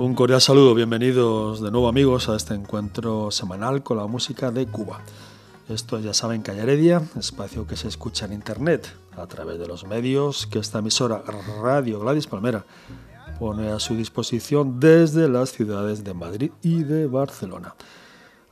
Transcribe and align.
Un 0.00 0.14
cordial 0.14 0.40
saludo, 0.40 0.74
bienvenidos 0.74 1.60
de 1.60 1.70
nuevo 1.70 1.86
amigos 1.86 2.30
a 2.30 2.34
este 2.34 2.54
encuentro 2.54 3.30
semanal 3.30 3.82
con 3.82 3.98
la 3.98 4.06
música 4.06 4.50
de 4.50 4.66
Cuba. 4.66 5.02
Esto 5.68 6.00
ya 6.00 6.14
saben 6.14 6.40
Calle 6.40 6.62
Heredia, 6.62 7.02
espacio 7.18 7.66
que 7.66 7.76
se 7.76 7.88
escucha 7.88 8.24
en 8.24 8.32
internet 8.32 8.96
a 9.14 9.26
través 9.26 9.58
de 9.58 9.66
los 9.66 9.86
medios 9.86 10.46
que 10.46 10.58
esta 10.58 10.78
emisora 10.78 11.22
Radio 11.60 12.00
Gladys 12.00 12.26
Palmera 12.28 12.64
pone 13.38 13.68
a 13.68 13.78
su 13.78 13.94
disposición 13.94 14.80
desde 14.80 15.28
las 15.28 15.52
ciudades 15.52 16.02
de 16.02 16.14
Madrid 16.14 16.50
y 16.62 16.82
de 16.82 17.06
Barcelona. 17.06 17.74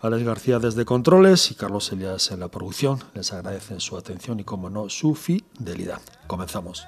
Alex 0.02 0.24
García 0.24 0.58
desde 0.58 0.84
Controles 0.84 1.50
y 1.50 1.54
Carlos 1.54 1.90
Elias 1.90 2.30
en 2.30 2.40
la 2.40 2.48
producción 2.48 2.98
les 3.14 3.32
agradecen 3.32 3.80
su 3.80 3.96
atención 3.96 4.38
y, 4.38 4.44
como 4.44 4.68
no, 4.68 4.90
su 4.90 5.14
fidelidad. 5.14 6.02
Comenzamos. 6.26 6.86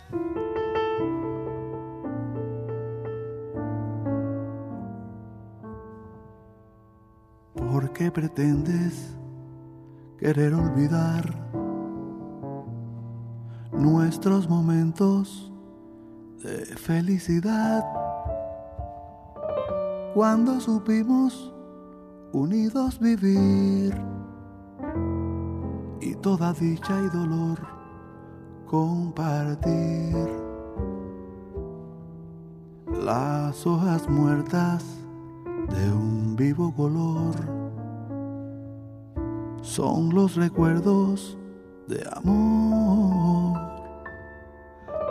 ¿Por 7.55 7.93
qué 7.93 8.11
pretendes 8.11 9.17
querer 10.19 10.55
olvidar 10.55 11.35
nuestros 13.73 14.49
momentos 14.49 15.53
de 16.43 16.65
felicidad 16.77 17.85
cuando 20.15 20.61
supimos 20.61 21.53
unidos 22.33 22.99
vivir 22.99 23.95
y 26.01 26.15
toda 26.17 26.53
dicha 26.53 26.99
y 27.01 27.09
dolor 27.17 27.59
compartir. 28.67 30.29
Las 32.87 33.67
hojas 33.67 34.09
muertas 34.09 35.00
de 35.71 35.93
un 35.93 36.37
vivo 36.37 36.75
color 36.75 37.35
son 39.63 40.15
los 40.15 40.37
recuerdos 40.37 41.39
de 41.87 42.03
amor. 42.15 43.59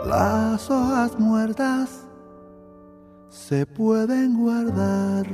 Las 0.06 0.70
hojas 0.70 1.18
muertas 1.18 2.06
se 3.28 3.66
pueden 3.66 4.38
guardar 4.38 5.26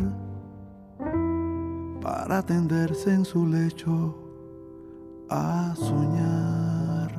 para 2.02 2.42
tenderse 2.42 3.12
en 3.14 3.24
su 3.24 3.46
lecho 3.46 4.14
a 5.28 5.74
soñar, 5.77 7.11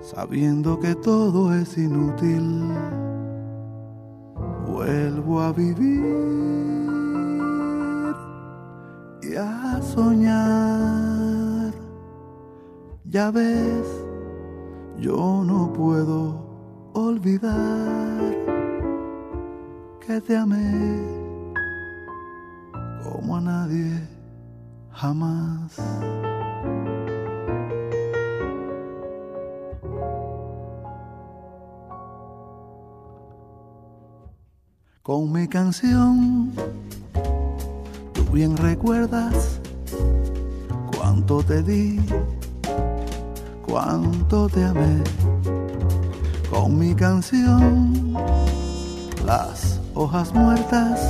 sabiendo 0.00 0.78
que 0.78 0.94
todo 0.94 1.54
es 1.54 1.76
inútil, 1.78 2.72
vuelvo 4.78 5.40
a 5.40 5.52
vivir 5.52 6.04
y 9.22 9.34
a 9.34 9.82
soñar. 9.82 11.72
Ya 13.04 13.32
ves, 13.32 13.88
yo 15.00 15.42
no 15.44 15.72
puedo 15.72 16.20
olvidar 16.92 18.36
que 20.06 20.20
te 20.20 20.36
amé 20.36 20.70
como 23.02 23.36
a 23.36 23.40
nadie 23.40 23.98
jamás. 24.92 25.76
Con 35.08 35.32
mi 35.32 35.48
canción, 35.48 36.52
tú 38.12 38.24
bien 38.30 38.54
recuerdas 38.58 39.58
cuánto 40.94 41.42
te 41.42 41.62
di, 41.62 41.98
cuánto 43.66 44.50
te 44.50 44.64
amé. 44.64 45.02
Con 46.50 46.78
mi 46.78 46.94
canción, 46.94 48.12
las 49.24 49.80
hojas 49.94 50.34
muertas 50.34 51.00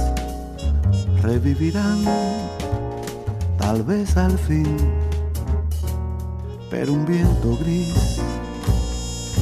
revivirán, 1.20 1.98
tal 3.58 3.82
vez 3.82 4.16
al 4.16 4.38
fin, 4.38 4.76
pero 6.70 6.92
un 6.92 7.04
viento 7.04 7.58
gris 7.58 8.20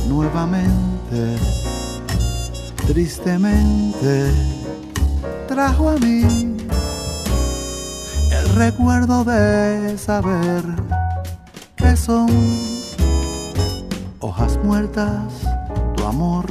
nuevamente, 0.09 1.37
tristemente, 2.87 4.31
trajo 5.49 5.91
a 5.91 5.97
mí 5.97 6.57
el 8.33 8.55
recuerdo 8.55 9.25
de 9.25 9.99
saber 9.99 10.63
que 11.77 11.97
son 11.97 12.29
hojas 14.21 14.59
muertas, 14.63 15.43
tu 15.97 16.05
amor, 16.05 16.47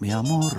mi 0.00 0.10
amor. 0.10 0.52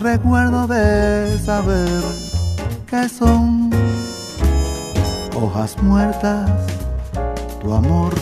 Recuerdo 0.00 0.66
de 0.66 1.38
saber 1.38 2.02
que 2.86 3.08
son 3.08 3.70
hojas 5.34 5.76
muertas, 5.82 6.50
tu 7.60 7.72
amor 7.72 8.12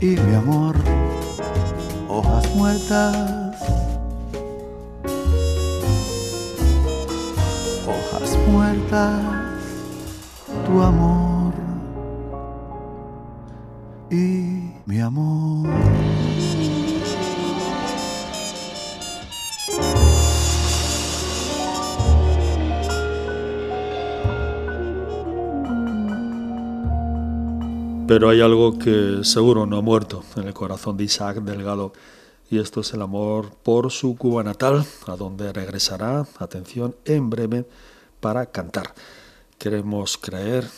y 0.00 0.16
mi 0.16 0.34
amor, 0.34 0.74
hojas 2.08 2.54
muertas, 2.54 3.56
hojas 7.86 8.38
muertas, 8.48 9.20
tu 10.66 10.82
amor 10.82 11.52
y 14.10 14.72
mi 14.86 15.00
amor. 15.00 16.05
Pero 28.06 28.28
hay 28.28 28.40
algo 28.40 28.78
que 28.78 29.24
seguro 29.24 29.66
no 29.66 29.78
ha 29.78 29.82
muerto 29.82 30.22
en 30.36 30.46
el 30.46 30.54
corazón 30.54 30.96
de 30.96 31.04
Isaac 31.04 31.38
Delgado 31.38 31.92
y 32.48 32.58
esto 32.58 32.80
es 32.80 32.92
el 32.94 33.02
amor 33.02 33.50
por 33.64 33.90
su 33.90 34.16
Cuba 34.16 34.44
natal, 34.44 34.86
a 35.08 35.16
donde 35.16 35.52
regresará, 35.52 36.24
atención, 36.38 36.94
en 37.04 37.30
breve 37.30 37.66
para 38.20 38.46
cantar. 38.46 38.94
Queremos 39.58 40.18
creer 40.18 40.68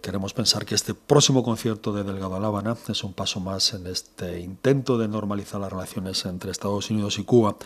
queremos 0.00 0.32
pensar 0.32 0.64
que 0.64 0.74
este 0.74 0.94
próximo 0.94 1.42
concierto 1.42 1.92
de 1.92 2.02
Delgado 2.02 2.36
Habana 2.36 2.76
es 2.88 3.04
un 3.04 3.12
paso 3.12 3.40
más 3.40 3.74
en 3.74 3.86
este 3.86 4.40
intento 4.40 4.96
de 4.96 5.08
normalizar 5.08 5.60
las 5.60 5.72
relaciones 5.72 6.24
entre 6.24 6.50
Estados 6.50 6.90
Unidos 6.90 7.18
y 7.18 7.24
Cuba. 7.24 7.56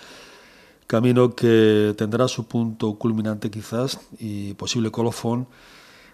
Camino 0.87 1.35
que 1.35 1.95
tendrá 1.97 2.27
su 2.29 2.47
punto 2.47 2.95
culminante 2.95 3.51
quizás 3.51 4.01
y 4.19 4.55
posible 4.55 4.91
colofón, 4.91 5.47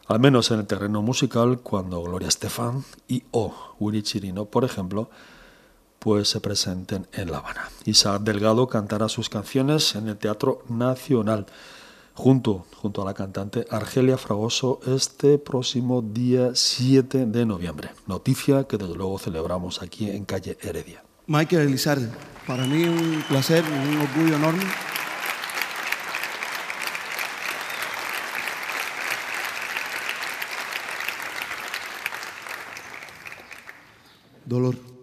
al 0.07 0.21
menos 0.21 0.51
en 0.51 0.61
el 0.61 0.67
terreno 0.67 1.03
musical, 1.03 1.61
cuando 1.61 2.03
Gloria 2.03 2.29
Estefan 2.29 2.85
y 3.09 3.23
o 3.31 3.55
Willy 3.81 4.03
Chirino, 4.03 4.45
por 4.45 4.65
ejemplo, 4.65 5.09
pues 5.99 6.29
se 6.29 6.41
presenten 6.41 7.07
en 7.13 7.31
La 7.31 7.39
Habana. 7.39 7.71
Isaac 7.87 8.23
Delgado 8.23 8.69
cantará 8.69 9.09
sus 9.09 9.31
canciones 9.31 9.95
en 9.95 10.09
el 10.09 10.19
Teatro 10.19 10.63
Nacional 10.69 11.47
junto, 12.15 12.67
junto 12.77 13.03
a 13.03 13.05
la 13.05 13.15
cantante 13.15 13.67
Argelia 13.71 14.17
Fragoso 14.17 14.81
este 14.87 15.39
próximo 15.39 16.03
día 16.03 16.51
7 16.55 17.27
de 17.27 17.47
noviembre. 17.47 17.91
Noticia 18.07 18.65
que 18.65 18.77
desde 18.79 18.95
luego 18.95 19.19
celebramos 19.19 19.83
aquí 19.83 20.11
en 20.11 20.25
calle 20.25 20.57
Heredia. 20.61 21.03
Michael 21.27 21.69
Elizarde, 21.69 22.11
para 22.47 22.67
mí 22.67 22.85
un 22.85 23.25
placer, 23.29 23.65
un 23.65 23.99
orgullo 23.99 24.37
enorme. 24.37 24.65
Dolor. 34.47 34.94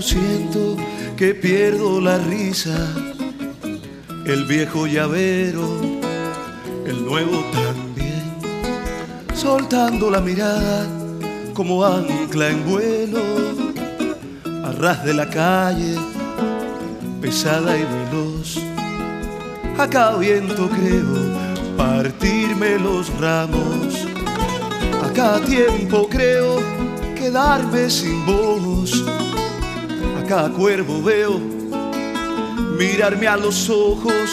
Siento 0.00 0.76
que 1.16 1.34
pierdo 1.34 2.00
la 2.00 2.18
risa. 2.18 2.76
El 4.26 4.44
viejo 4.46 4.86
llavero, 4.86 5.80
el 6.86 7.04
nuevo 7.04 7.44
también. 7.52 8.22
Soltando 9.34 10.10
la 10.10 10.20
mirada 10.20 10.86
como 11.52 11.84
ancla 11.84 12.48
en 12.48 12.64
vuelo. 12.64 13.22
A 14.64 14.72
ras 14.72 15.04
de 15.04 15.14
la 15.14 15.28
calle, 15.28 15.96
pesada 17.20 17.76
y 17.76 17.82
veloz. 17.82 18.58
A 19.78 19.88
cada 19.88 20.18
viento 20.18 20.68
creo 20.68 21.76
partirme 21.76 22.78
los 22.78 23.08
ramos. 23.20 24.06
A 25.02 25.12
cada 25.12 25.40
tiempo 25.40 26.08
creo 26.08 26.60
quedarme 27.16 27.90
sin 27.90 28.24
voz 28.26 29.13
cada 30.26 30.50
cuervo 30.50 31.02
veo 31.02 31.38
mirarme 32.78 33.26
a 33.28 33.36
los 33.36 33.68
ojos, 33.68 34.30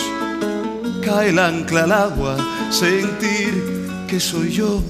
cae 1.04 1.30
el 1.30 1.40
ancla 1.40 1.84
al 1.84 1.92
agua, 1.92 2.38
sentir 2.70 3.88
que 4.08 4.20
soy 4.20 4.52
yo, 4.52 4.82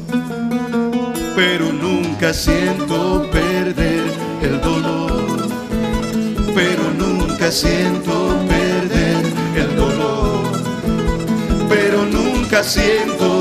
pero 1.35 1.71
nunca 1.71 2.33
siento 2.33 3.27
perder 3.31 4.03
el 4.41 4.61
dolor, 4.61 5.47
pero 6.53 6.83
nunca 6.97 7.51
siento 7.51 8.37
perder 8.47 9.25
el 9.55 9.75
dolor, 9.75 10.51
pero 11.67 12.05
nunca 12.05 12.63
siento 12.63 13.40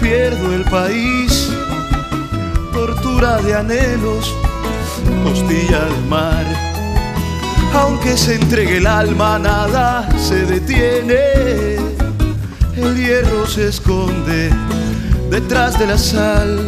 pierdo 0.00 0.54
el 0.54 0.64
país, 0.64 1.50
tortura 2.72 3.38
de 3.38 3.54
anhelos, 3.54 4.34
costilla 5.24 5.84
al 5.84 6.04
mar. 6.08 6.44
Aunque 7.74 8.16
se 8.16 8.36
entregue 8.36 8.78
el 8.78 8.86
alma, 8.86 9.38
nada 9.38 10.08
se 10.18 10.46
detiene. 10.46 11.76
El 12.76 12.96
hierro 12.96 13.46
se 13.46 13.68
esconde 13.68 14.50
detrás 15.30 15.78
de 15.78 15.86
la 15.86 15.98
sal. 15.98 16.58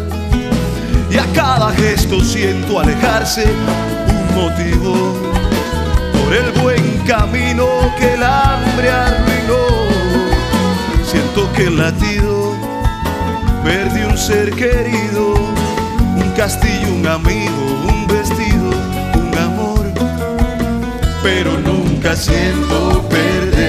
Y 1.10 1.18
a 1.18 1.26
cada 1.34 1.72
gesto 1.72 2.20
siento 2.20 2.78
alejarse 2.78 3.44
un 4.08 4.42
motivo 4.42 5.14
por 6.12 6.32
el 6.34 6.52
buen 6.62 6.98
camino 7.06 7.66
que 7.98 8.14
el 8.14 8.22
hambre 8.22 8.90
arruinó. 8.90 9.64
Siento 11.04 11.50
que 11.52 11.64
el 11.64 11.78
latido 11.78 12.29
Perdí 13.70 14.02
un 14.02 14.18
ser 14.18 14.50
querido, 14.50 15.34
un 16.16 16.32
castillo, 16.36 16.92
un 16.92 17.06
amigo, 17.06 17.62
un 17.88 18.04
vestido, 18.08 18.68
un 19.14 19.38
amor. 19.38 19.86
Pero 21.22 21.56
nunca 21.56 22.16
siento 22.16 23.00
perder 23.08 23.59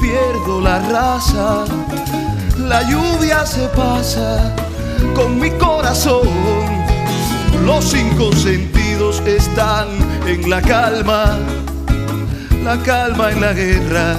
pierdo 0.00 0.60
la 0.60 0.78
raza. 0.78 1.64
La 2.58 2.82
lluvia 2.82 3.44
se 3.44 3.66
pasa 3.68 4.54
con 5.14 5.38
mi 5.38 5.50
corazón. 5.50 6.28
Los 7.64 7.84
cinco 7.90 8.32
sentidos 8.32 9.22
están 9.26 9.88
en 10.26 10.48
la 10.48 10.60
calma. 10.62 11.38
La 12.64 12.78
calma 12.82 13.30
en 13.30 13.40
la 13.40 13.52
guerra. 13.52 14.16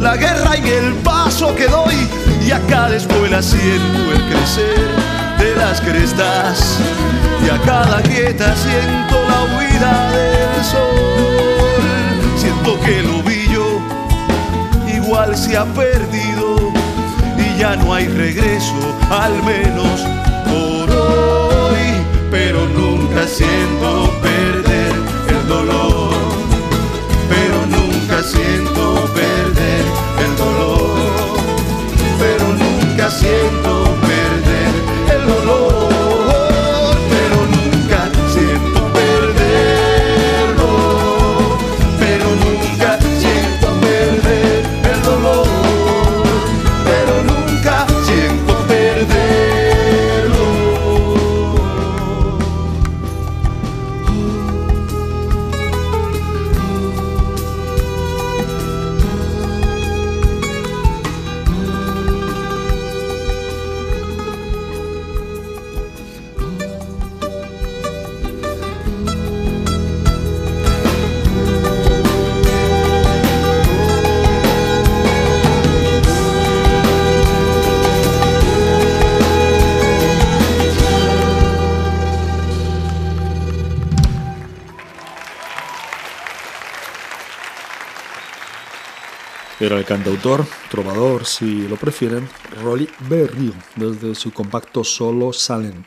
La 0.00 0.16
guerra 0.16 0.54
en 0.56 0.66
el 0.66 0.94
paso 1.04 1.54
que 1.54 1.66
doy. 1.66 2.08
Y 2.46 2.50
a 2.50 2.60
cada 2.66 2.96
escuela 2.96 3.42
siento 3.42 4.12
el 4.12 4.22
crecer 4.30 4.88
de 5.38 5.56
las 5.56 5.80
crestas. 5.80 6.78
Y 7.44 7.50
a 7.50 7.58
cada 7.62 8.00
quieta 8.02 8.54
siento 8.56 9.16
la 9.28 9.40
huida 9.56 10.10
del 10.10 10.64
sol. 10.64 11.28
Siento 12.36 12.80
que 12.80 13.02
lo 13.02 13.22
igual 15.08 15.34
se 15.34 15.56
ha 15.56 15.64
perdido 15.64 16.70
y 17.38 17.58
ya 17.58 17.76
no 17.76 17.94
hay 17.94 18.06
regreso, 18.08 18.74
al 19.10 19.42
menos 19.42 20.00
por 20.44 20.90
hoy, 20.94 21.78
pero 22.30 22.68
nunca 22.68 23.26
siento 23.26 24.12
perder 24.20 24.92
el 25.30 25.48
dolor, 25.48 26.12
pero 27.26 27.56
nunca 27.74 28.22
siento 28.22 29.10
perder 29.14 29.84
el 30.24 30.36
dolor, 30.36 31.38
pero 32.18 32.44
nunca 32.52 33.10
siento 33.10 33.84
perder 33.84 34.07
Era 89.68 89.76
el 89.76 89.84
cantautor, 89.84 90.46
trovador, 90.70 91.26
si 91.26 91.68
lo 91.68 91.76
prefieren, 91.76 92.26
Rolly 92.62 92.88
Berrio, 93.06 93.52
desde 93.76 94.14
su 94.14 94.32
compacto 94.32 94.82
Solo 94.82 95.34
Salen, 95.34 95.84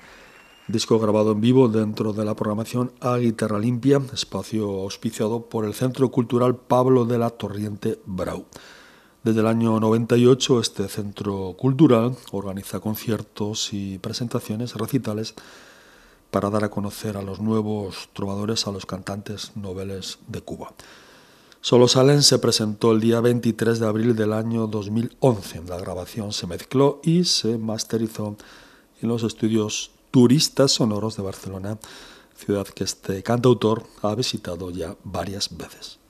disco 0.68 1.00
grabado 1.00 1.32
en 1.32 1.42
vivo 1.42 1.68
dentro 1.68 2.14
de 2.14 2.24
la 2.24 2.36
programación 2.36 2.92
A 3.00 3.18
Guitarra 3.18 3.58
Limpia, 3.58 4.00
espacio 4.14 4.70
auspiciado 4.82 5.50
por 5.50 5.66
el 5.66 5.74
Centro 5.74 6.12
Cultural 6.12 6.58
Pablo 6.58 7.06
de 7.06 7.18
la 7.18 7.32
Torriente 7.32 8.00
Brau. 8.06 8.46
Desde 9.24 9.40
el 9.40 9.48
año 9.48 9.80
98 9.80 10.60
este 10.60 10.88
centro 10.88 11.56
cultural 11.58 12.16
organiza 12.32 12.82
conciertos 12.82 13.74
y 13.74 13.98
presentaciones 13.98 14.76
recitales 14.76 15.34
para 16.30 16.52
dar 16.52 16.66
a 16.66 16.70
conocer 16.70 17.18
a 17.18 17.24
los 17.24 17.40
nuevos 17.40 18.10
trovadores, 18.14 18.68
a 18.68 18.72
los 18.72 18.86
cantantes 18.86 19.54
noveles 19.56 20.20
de 20.28 20.42
Cuba. 20.42 20.72
Solo 21.64 21.88
Salen 21.88 22.24
se 22.24 22.40
presentó 22.40 22.92
el 22.92 23.00
día 23.00 23.22
23 23.22 23.80
de 23.80 23.86
abril 23.86 24.16
del 24.16 24.34
año 24.34 24.66
2011. 24.66 25.62
La 25.68 25.78
grabación 25.78 26.34
se 26.34 26.48
mezcló 26.48 27.00
y 27.04 27.26
se 27.26 27.60
masterizó 27.60 28.36
en 29.00 29.08
los 29.08 29.22
estudios 29.22 29.92
Turistas 30.10 30.72
Sonoros 30.72 31.18
de 31.18 31.22
Barcelona, 31.22 31.78
ciudad 32.36 32.66
que 32.66 32.84
este 32.84 33.22
cantautor 33.22 33.84
ha 34.02 34.16
visitado 34.16 34.72
ya 34.72 34.96
varias 35.04 35.56
veces. 35.56 36.01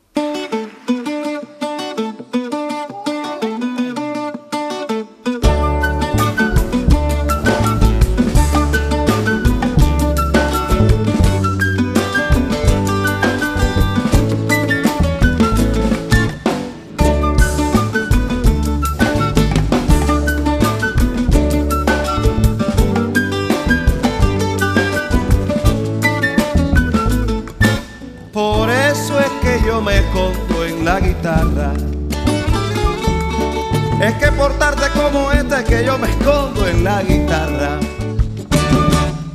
Es 34.02 34.16
que 34.16 34.32
por 34.34 34.52
tarde 34.54 34.88
como 34.94 35.32
esta 35.32 35.62
es 35.62 35.66
que 35.66 35.86
yo 35.86 35.98
me 35.98 36.10
escondo 36.10 36.68
en 36.68 36.84
la 36.84 37.02
guitarra. 37.04 37.80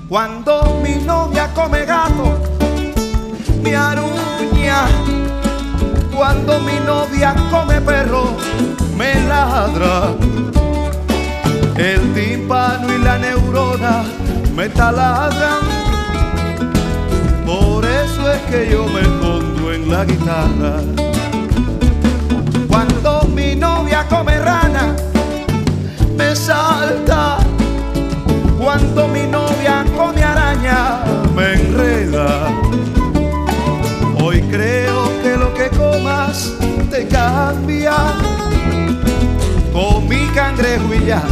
Cuando 0.08 0.78
mi 0.82 0.96
novia 0.96 1.48
come 1.54 1.86
gato, 1.86 2.38
me 3.62 3.74
aruña. 3.74 4.88
Cuando 6.14 6.60
mi 6.60 6.78
novia 6.84 7.34
come 7.50 7.80
perro, 7.80 8.36
me 8.96 9.14
ladra. 9.26 10.14
El 11.76 12.12
tímpano 12.12 12.94
y 12.94 12.98
la 12.98 13.18
neurona 13.18 14.04
me 14.54 14.68
taladran. 14.68 15.60
Por 17.46 17.84
eso 17.84 18.32
es 18.32 18.42
que 18.50 18.70
yo 18.70 18.84
me 18.86 19.00
escondo 19.00 19.72
en 19.72 19.90
la 19.90 20.04
guitarra. 20.04 21.15
Con 39.72 40.08
mi 40.08 40.26
cangrejo 40.34 40.92
y 40.94 41.06
ya 41.06 41.22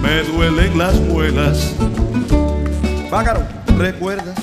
me 0.00 0.22
duelen 0.22 0.78
las 0.78 0.94
muelas. 0.94 1.74
Pájaro, 3.10 3.42
¿recuerdas 3.76 4.36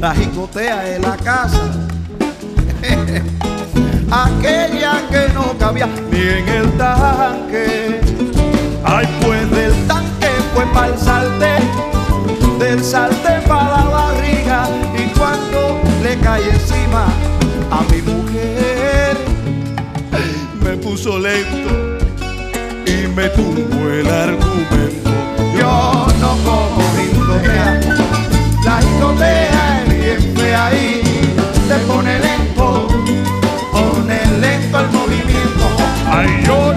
la 0.00 0.14
jicotea 0.14 0.82
de 0.82 0.98
la 1.00 1.16
casa? 1.16 1.70
aquella 4.10 5.02
que 5.10 5.32
no 5.34 5.58
cabía 5.58 5.88
ni 6.10 6.20
en 6.20 6.48
el 6.48 6.70
tanque. 6.78 8.00
Ay, 8.84 9.06
pues 9.20 9.50
del 9.50 9.74
tanque 9.86 10.28
fue 10.54 10.64
para 10.72 10.86
el 10.86 10.98
salte, 10.98 11.56
del 12.58 12.82
salte 12.82 13.40
para 13.48 13.64
la 13.64 13.84
barriga 13.84 14.68
y 14.96 15.08
cuando 15.18 15.80
le 16.02 16.16
cae 16.18 16.48
encima 16.48 17.06
a 17.70 17.82
mi 17.92 18.02
mujer, 18.02 18.77
puso 20.88 21.18
lento 21.18 21.98
y 22.86 23.06
me 23.08 23.28
tumbó 23.28 23.88
el 23.90 24.08
argumento. 24.08 25.10
Yo 25.58 26.06
no 26.18 26.30
como 26.46 26.82
discotea, 26.96 27.80
la 28.64 28.80
discotea 28.80 29.84
es 29.84 29.94
bien 29.94 30.36
fea 30.36 30.66
ahí, 30.66 31.02
te 31.68 31.74
pone 31.86 32.18
lento 32.20 32.88
el 34.80 34.90
movimiento. 34.90 35.66
Ay, 36.10 36.42
yo 36.46 36.72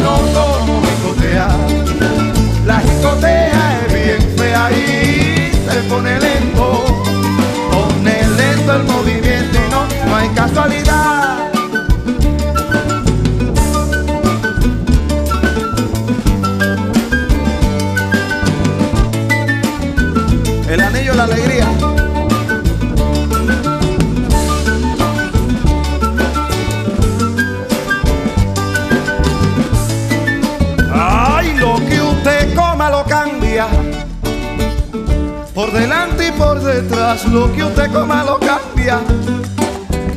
detrás, 36.91 37.25
lo 37.25 37.51
que 37.53 37.63
usted 37.63 37.91
coma 37.91 38.23
lo 38.23 38.39
cambia. 38.39 38.99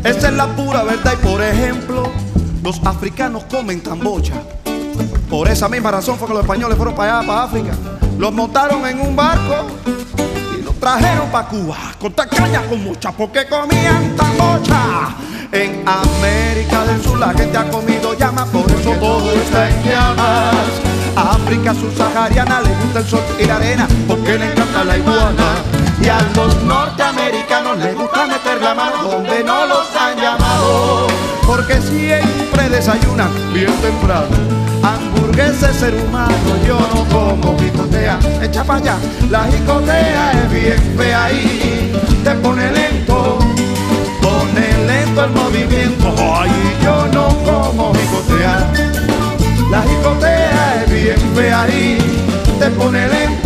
Esa 0.03 0.29
es 0.29 0.35
la 0.35 0.47
pura 0.55 0.83
verdad 0.83 1.15
y 1.15 1.27
por 1.27 1.43
ejemplo, 1.43 2.11
los 2.63 2.81
africanos 2.85 3.45
comen 3.45 3.83
tambocha. 3.83 4.35
Por 5.31 5.49
esa 5.49 5.69
misma 5.69 5.93
razón 5.93 6.19
fue 6.19 6.29
que 6.29 6.35
los 6.35 6.43
españoles 6.43 6.77
fueron 6.77 6.95
para 6.95 7.19
allá, 7.19 7.27
para 7.27 7.43
África. 7.45 7.73
Los 8.19 8.33
montaron 8.33 8.87
en 8.87 9.01
un 9.01 9.17
barco 9.17 9.67
y 10.59 10.63
los 10.63 10.79
trajeron 10.79 11.29
para 11.31 11.49
Cuba. 11.49 11.77
Con 11.99 12.13
tacaña 12.13 12.63
con 12.63 12.83
mucha, 12.83 13.13
porque 13.13 13.47
comían 13.47 14.15
tambocha. 14.17 15.15
En 15.53 15.85
América 15.87 16.85
del 16.85 17.03
Sur 17.03 17.19
la 17.19 17.33
gente 17.33 17.57
ha 17.57 17.71
comido 17.71 18.15
llama, 18.15 18.45
por 18.47 18.69
eso 18.71 18.91
todo 18.99 19.31
está 19.33 19.71
en 19.71 19.83
llamas. 19.85 20.55
África 21.17 21.73
subsahariana 21.75 22.61
le 22.61 22.71
gusta 22.71 22.99
el 22.99 23.07
sol 23.07 23.21
y 23.39 23.45
la 23.45 23.57
arena 23.57 23.87
porque 24.09 24.37
le 24.37 24.51
encanta 24.51 24.83
la 24.83 24.99
iguana. 24.99 25.84
Y 26.05 26.09
a 26.09 26.19
los 26.37 26.63
norteamericanos 26.63 27.79
les 27.79 27.97
gusta 27.97 28.27
meter 28.27 28.61
la 28.61 28.75
mano 28.75 29.05
donde 29.05 29.43
no 29.43 29.67
los 29.67 29.97
han 29.97 30.17
llamado. 30.19 31.07
Porque 31.47 31.81
siempre 31.81 32.69
desayunan 32.69 33.31
bien 33.55 33.73
temprano. 33.81 34.29
Hamburguesa 34.83 35.71
es 35.71 35.77
ser 35.77 35.95
humano, 35.95 36.35
yo 36.67 36.79
no 36.79 37.05
como 37.09 37.59
jicotea. 37.59 38.19
Echa 38.43 38.65
para 38.65 38.81
allá, 38.81 38.97
la 39.31 39.45
jicotea 39.45 40.33
es 40.33 40.51
bien 40.53 40.95
fea 40.99 41.33
y 41.33 41.93
te 42.23 42.33
pone 42.33 42.71
lento. 42.71 43.39
Pone 44.21 44.87
lento 44.87 45.25
el 45.25 45.31
movimiento, 45.31 46.15
ay, 46.19 46.51
yo 46.83 47.07
no 47.15 47.29
como 47.47 47.95
jicotea. 47.95 48.71
La 49.71 49.83
jicotea 49.83 50.83
es 50.85 50.93
bien 50.93 51.35
fea 51.35 51.67
y 51.69 51.99
te 52.59 52.71
pone 52.71 53.09
lento, 53.09 53.44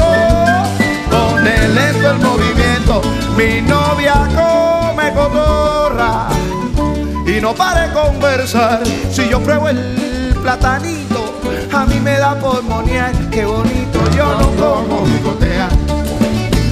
lento 1.67 2.11
el 2.11 2.19
movimiento. 2.19 3.03
Mi 3.37 3.61
novia 3.63 4.15
come 4.35 5.13
cotorra 5.13 6.29
y 7.27 7.41
no 7.41 7.55
para 7.55 7.89
de 7.89 7.93
conversar. 7.93 8.81
Si 9.11 9.29
yo 9.29 9.41
pruebo 9.41 9.69
el 9.69 10.35
platanito, 10.43 11.35
a 11.73 11.85
mí 11.87 12.01
me 12.01 12.19
da 12.19 12.35
por 12.35 12.63
monear. 12.63 13.13
Qué 13.31 13.45
bonito, 13.45 14.01
yo 14.17 14.27
no 14.39 14.51
como 14.57 15.07
jicotea. 15.07 15.69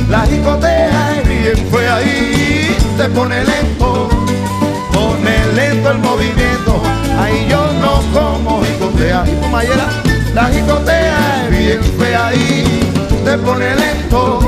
La 0.08 0.20
jicotea 0.20 1.20
es 1.20 1.28
bien 1.28 1.70
fea 1.70 2.02
y 2.02 2.76
te 2.96 3.08
pone 3.08 3.44
lento, 3.44 4.08
pone 4.92 5.52
lento 5.54 5.90
el 5.90 5.98
movimiento. 5.98 6.80
Ahí 7.20 7.46
yo 7.50 7.66
no 7.80 8.02
como 8.12 8.62
jicotea. 8.64 9.24
Y 9.26 10.34
la 10.34 10.44
jicotea 10.46 11.44
es 11.44 11.50
bien 11.50 11.82
fea 11.98 12.34
y 12.34 12.85
te 13.26 13.36
pone 13.38 13.74
lento, 13.74 14.38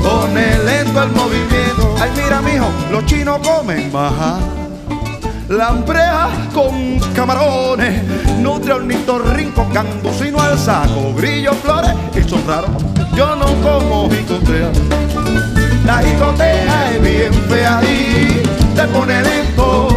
pone 0.00 0.58
lento 0.64 1.02
el 1.02 1.10
movimiento. 1.10 1.96
Ay, 2.00 2.10
mira, 2.14 2.40
mijo, 2.40 2.68
los 2.92 3.04
chinos 3.04 3.38
comen 3.38 3.90
baja. 3.90 4.38
Lambrea 5.48 6.28
con 6.54 7.00
camarones, 7.16 8.04
nutre 8.38 8.74
ornitorrinco, 8.74 9.66
sino 10.16 10.40
al 10.40 10.56
saco, 10.56 11.14
grillo, 11.16 11.52
flores 11.54 11.90
y 12.14 12.28
son 12.28 12.46
raros. 12.46 12.70
Yo 13.16 13.34
no 13.34 13.46
como 13.66 14.08
jicotea, 14.08 14.70
la 15.84 15.98
jicotea 15.98 16.92
es 16.92 17.02
bien 17.02 17.34
fea 17.48 17.80
y 17.82 18.42
te 18.76 18.84
pone 18.86 19.20
lento, 19.20 19.88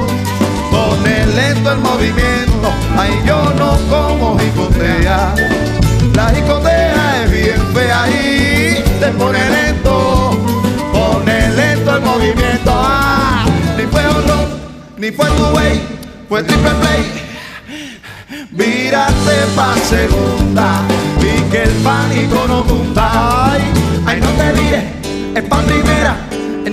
pone 0.71 1.27
lento 1.27 1.71
el 1.73 1.79
movimiento. 1.79 2.71
Ay, 2.97 3.21
yo 3.23 3.53
no 3.53 3.77
como 3.87 4.39
jicotea, 4.39 5.35
la 6.15 6.29
jicotea 6.29 7.23
es 7.23 7.31
bien 7.31 7.58
y 8.07 8.83
te 8.99 9.07
pone 9.17 9.49
lento, 9.49 10.31
pone 10.93 11.49
lento 11.49 11.95
el 11.95 12.01
movimiento. 12.01 12.71
Ah, 12.73 13.45
ni 13.77 13.83
fue 13.83 14.03
ni 14.99 15.11
fue 15.11 15.27
tu 15.27 15.43
way, 15.55 15.81
fue 16.27 16.43
triple 16.43 16.71
play. 16.81 17.19
Mírate 18.51 19.37
pa' 19.55 19.75
segunda, 19.77 20.81
vi 21.21 21.41
que 21.49 21.63
el 21.63 21.71
pánico 21.83 22.45
no 22.49 22.63
junta. 22.63 23.51
Ay, 23.53 23.61
ay, 24.05 24.19
no 24.19 24.27
te 24.27 24.61
mires, 24.61 24.83
es 25.35 25.43
pa' 25.43 25.61
primera, 25.61 26.17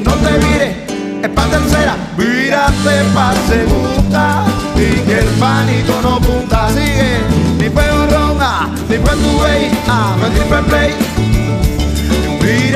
no 0.04 0.12
te 0.14 0.32
mires, 0.44 0.76
es 1.22 1.28
pa' 1.28 1.46
tercera. 1.46 1.96
Mírate 2.18 3.04
pa' 3.14 3.32
segunda, 3.48 4.44
vi 4.74 5.00
que 5.06 5.20
el 5.20 5.28
pánico 5.38 5.92
no 6.02 6.20
punta. 6.20 6.68
Sigue, 6.70 7.20
ni 7.58 7.70
fue 7.70 7.84
ronda, 8.10 8.68
ni 8.88 8.96
fue 8.96 9.16
tu 9.16 9.40
way, 9.40 9.70
ah, 9.86 10.16
fue 10.18 10.30
triple 10.30 10.62
play. 10.64 11.15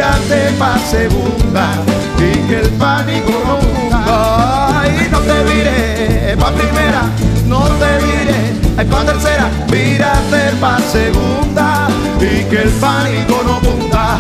Mírate 0.01 0.51
pa' 0.59 0.79
segunda, 0.79 1.77
vi 2.17 2.33
que 2.49 2.61
el 2.61 2.71
pánico 2.79 3.33
no 3.45 3.59
punta 3.59 4.83
no 5.13 5.21
te 5.21 5.45
vire 5.45 6.37
pa' 6.41 6.53
primera, 6.53 7.03
no 7.47 7.69
te 7.77 7.91
vire 8.07 8.89
pa' 8.91 9.05
tercera, 9.05 9.51
mírate 9.71 10.57
pa' 10.59 10.79
segunda 10.81 11.87
y 12.17 12.49
que 12.49 12.63
el 12.63 12.71
pánico 12.81 13.43
no 13.45 13.61
punta 13.61 14.19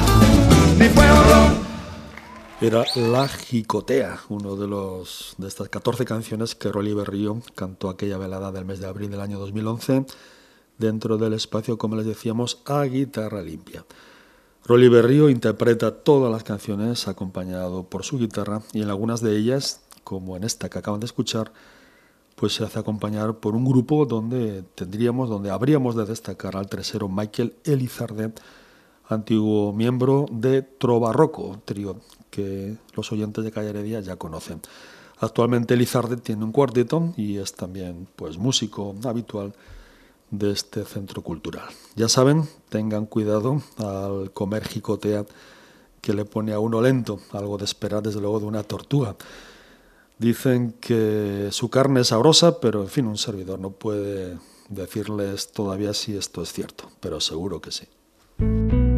ni 0.77 0.87
fue 0.91 1.11
horror. 1.11 1.51
Era 2.61 2.85
La 2.97 3.27
Jicotea, 3.27 4.19
uno 4.29 4.57
de 4.57 4.67
los 4.67 5.35
de 5.39 5.49
estas 5.49 5.71
14 5.71 6.05
canciones 6.05 6.55
que 6.55 6.71
Rolly 6.71 6.93
Berrío 6.93 7.41
cantó 7.55 7.89
aquella 7.89 8.19
velada 8.19 8.53
del 8.53 8.67
mes 8.67 8.81
de 8.81 8.87
abril 8.87 9.11
del 9.11 9.23
año 9.23 9.39
2011 9.39 10.05
dentro 10.77 11.17
del 11.17 11.33
espacio, 11.33 11.79
como 11.79 11.97
les 11.97 12.05
decíamos, 12.05 12.61
a 12.67 12.83
guitarra 12.83 13.41
limpia. 13.41 13.87
Rolly 14.65 14.89
Berrío 14.89 15.31
interpreta 15.31 15.91
todas 15.91 16.31
las 16.31 16.45
canciones 16.45 17.09
acompañado 17.09 17.85
por 17.85 18.05
su 18.05 18.19
guitarra 18.19 18.63
y 18.73 18.83
en 18.83 18.91
algunas 18.91 19.21
de 19.21 19.37
ellas 19.37 19.81
como 20.05 20.37
en 20.37 20.45
esta 20.45 20.69
que 20.69 20.79
acaban 20.79 21.01
de 21.01 21.07
escuchar, 21.07 21.53
pues 22.37 22.55
se 22.55 22.65
hace 22.65 22.79
acompañar 22.79 23.39
por 23.39 23.55
un 23.55 23.65
grupo 23.65 24.07
donde 24.07 24.65
tendríamos, 24.75 25.29
donde 25.29 25.51
habríamos 25.51 25.95
de 25.95 26.07
destacar 26.07 26.57
al 26.57 26.69
tresero 26.69 27.09
Michael 27.09 27.55
Elizarde, 27.65 28.33
antiguo 29.09 29.73
miembro 29.73 30.27
de 30.31 30.63
Trobarroco, 30.63 31.61
trío 31.65 31.97
que 32.31 32.77
los 32.95 33.13
oyentes 33.13 33.45
de 33.45 33.53
Calle 33.53 33.71
Heredia 33.71 34.01
ya 34.01 34.17
conocen. 34.17 34.61
Actualmente 35.19 35.75
Elizarde 35.75 36.17
tiene 36.17 36.45
un 36.45 36.53
cuarteto 36.53 37.13
y 37.17 37.37
es 37.37 37.53
también 37.55 38.09
pues 38.17 38.39
músico 38.39 38.95
habitual 39.05 39.53
de 40.31 40.53
este 40.53 40.85
centro 40.85 41.23
cultural. 41.23 41.69
Ya 41.97 42.09
saben, 42.09 42.49
tengan 42.69 43.07
cuidado 43.07 43.63
al 43.79 44.31
comer 44.33 44.67
jicotea 44.67 45.27
que 46.01 46.15
le 46.15 46.25
pone 46.25 46.53
a 46.53 46.59
uno 46.59 46.81
lento, 46.81 47.21
algo 47.33 47.59
de 47.59 47.65
esperar 47.65 48.03
desde 48.03 48.21
luego 48.21 48.41
de 48.41 48.47
una 48.47 48.63
tortuga. 48.63 49.17
Dicen 50.19 50.75
que 50.81 51.49
su 51.51 51.71
carne 51.71 52.01
es 52.01 52.09
sabrosa, 52.09 52.61
pero 52.61 52.83
en 52.83 52.89
fin, 52.89 53.07
un 53.07 53.19
servidor 53.19 53.59
no 53.59 53.71
puede 53.71 54.39
decirles 54.69 55.53
todavía 55.53 55.95
si 55.95 56.17
esto 56.17 56.43
es 56.43 56.53
cierto, 56.53 56.91
pero 57.01 57.21
seguro 57.21 57.61
que 57.61 57.73
sí. 57.73 58.90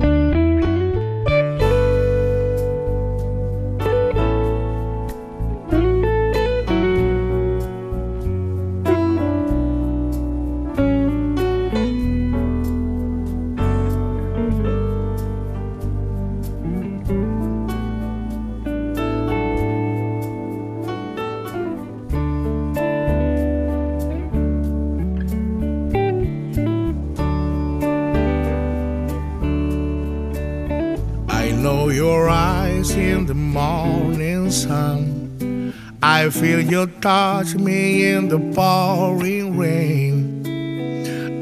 You 36.71 36.87
touch 37.01 37.55
me 37.55 38.13
in 38.13 38.29
the 38.29 38.39
pouring 38.55 39.57
rain. 39.57 40.43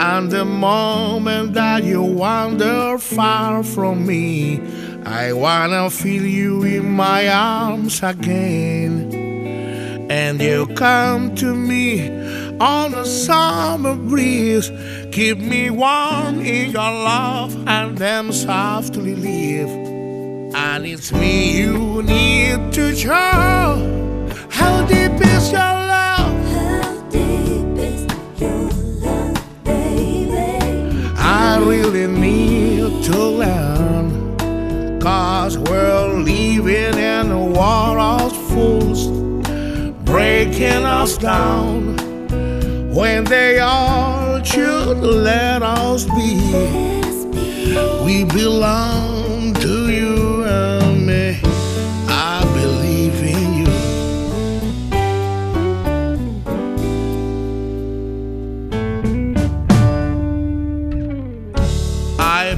And 0.00 0.30
the 0.30 0.44
moment 0.44 1.54
that 1.54 1.84
you 1.84 2.02
wander 2.02 2.98
far 2.98 3.62
from 3.62 4.06
me, 4.06 4.60
I 5.04 5.32
wanna 5.32 5.90
feel 5.90 6.24
you 6.24 6.62
in 6.62 6.90
my 6.92 7.28
arms 7.28 8.02
again. 8.02 9.12
And 10.10 10.40
you 10.40 10.66
come 10.74 11.34
to 11.36 11.54
me 11.54 12.08
on 12.58 12.94
a 12.94 13.04
summer 13.04 13.94
breeze, 13.94 14.70
keep 15.12 15.38
me 15.38 15.70
warm 15.70 16.40
in 16.40 16.70
your 16.70 16.92
love, 16.92 17.54
and 17.66 17.98
then 17.98 18.32
softly 18.32 19.14
leave. 19.14 19.68
And 20.54 20.86
it's 20.86 21.12
me 21.12 21.60
you 21.62 22.02
need 22.02 22.72
to 22.72 22.96
show. 22.96 23.99
How 24.50 24.86
deep 24.86 25.12
is 25.20 25.52
your 25.52 25.60
love? 25.60 26.34
How 26.52 27.00
deep 27.10 27.78
is 27.78 28.06
your 28.40 28.68
love, 29.04 29.64
baby? 29.64 31.12
I 31.16 31.58
really 31.64 32.06
need 32.06 33.04
to 33.04 33.18
learn. 33.42 35.00
Cause 35.00 35.56
we're 35.56 36.08
living 36.08 36.98
in 36.98 37.30
a 37.30 37.44
war 37.46 37.98
of 37.98 38.36
fools, 38.50 39.08
breaking 40.04 40.84
us 40.84 41.16
down 41.16 41.96
when 42.94 43.24
they 43.24 43.60
all 43.60 44.42
should 44.42 44.98
let 44.98 45.62
us 45.62 46.04
be. 46.04 46.36
We 48.04 48.24
belong 48.24 49.09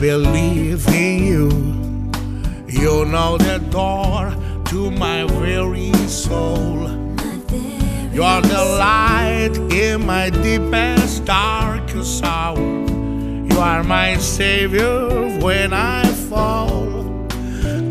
believe 0.03 0.85
in 0.89 1.23
you. 1.23 1.49
You 2.67 3.05
know 3.05 3.39
the 3.39 3.59
door 3.71 4.35
to 4.65 4.91
my 4.91 5.25
very 5.39 5.93
soul. 6.09 6.91
You 8.13 8.25
are 8.25 8.43
the 8.43 8.65
light 8.85 9.55
in 9.71 10.05
my 10.05 10.29
deepest, 10.31 11.25
darkest 11.25 12.25
hour. 12.25 12.59
You 12.59 13.57
are 13.59 13.85
my 13.85 14.17
savior 14.17 15.39
when 15.39 15.73
I 15.73 16.05
fall. 16.29 16.83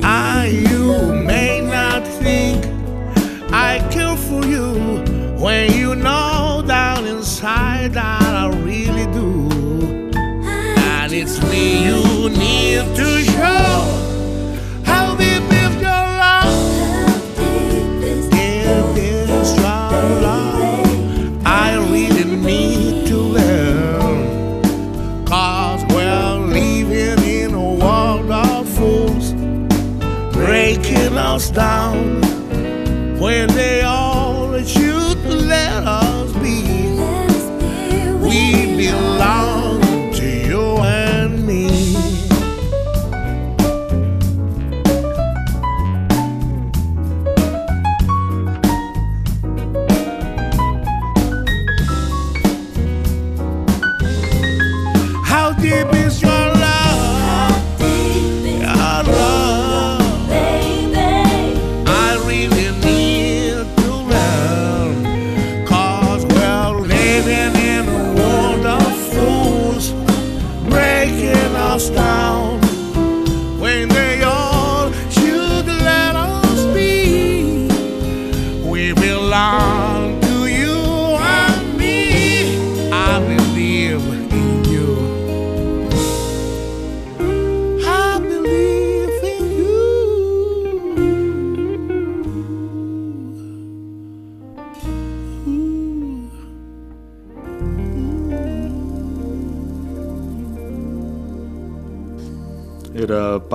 I, 0.04 0.48
you 0.70 1.14
may 1.14 1.62
not 1.62 2.06
think 2.06 2.66
I 3.54 3.80
care 3.90 4.18
for 4.18 4.44
you 4.46 4.74
when 5.40 5.72
you 5.72 5.96
know 5.96 6.62
down 6.68 7.06
inside 7.06 7.96
I 7.96 8.21
it's 11.22 11.40
me 11.44 11.86
you 11.86 12.30
need 12.30 12.96
to 12.96 13.24
show. 13.26 14.84
How 14.84 15.16
deep 15.16 15.44
is 15.52 15.76
your 15.76 16.02
love? 16.24 16.82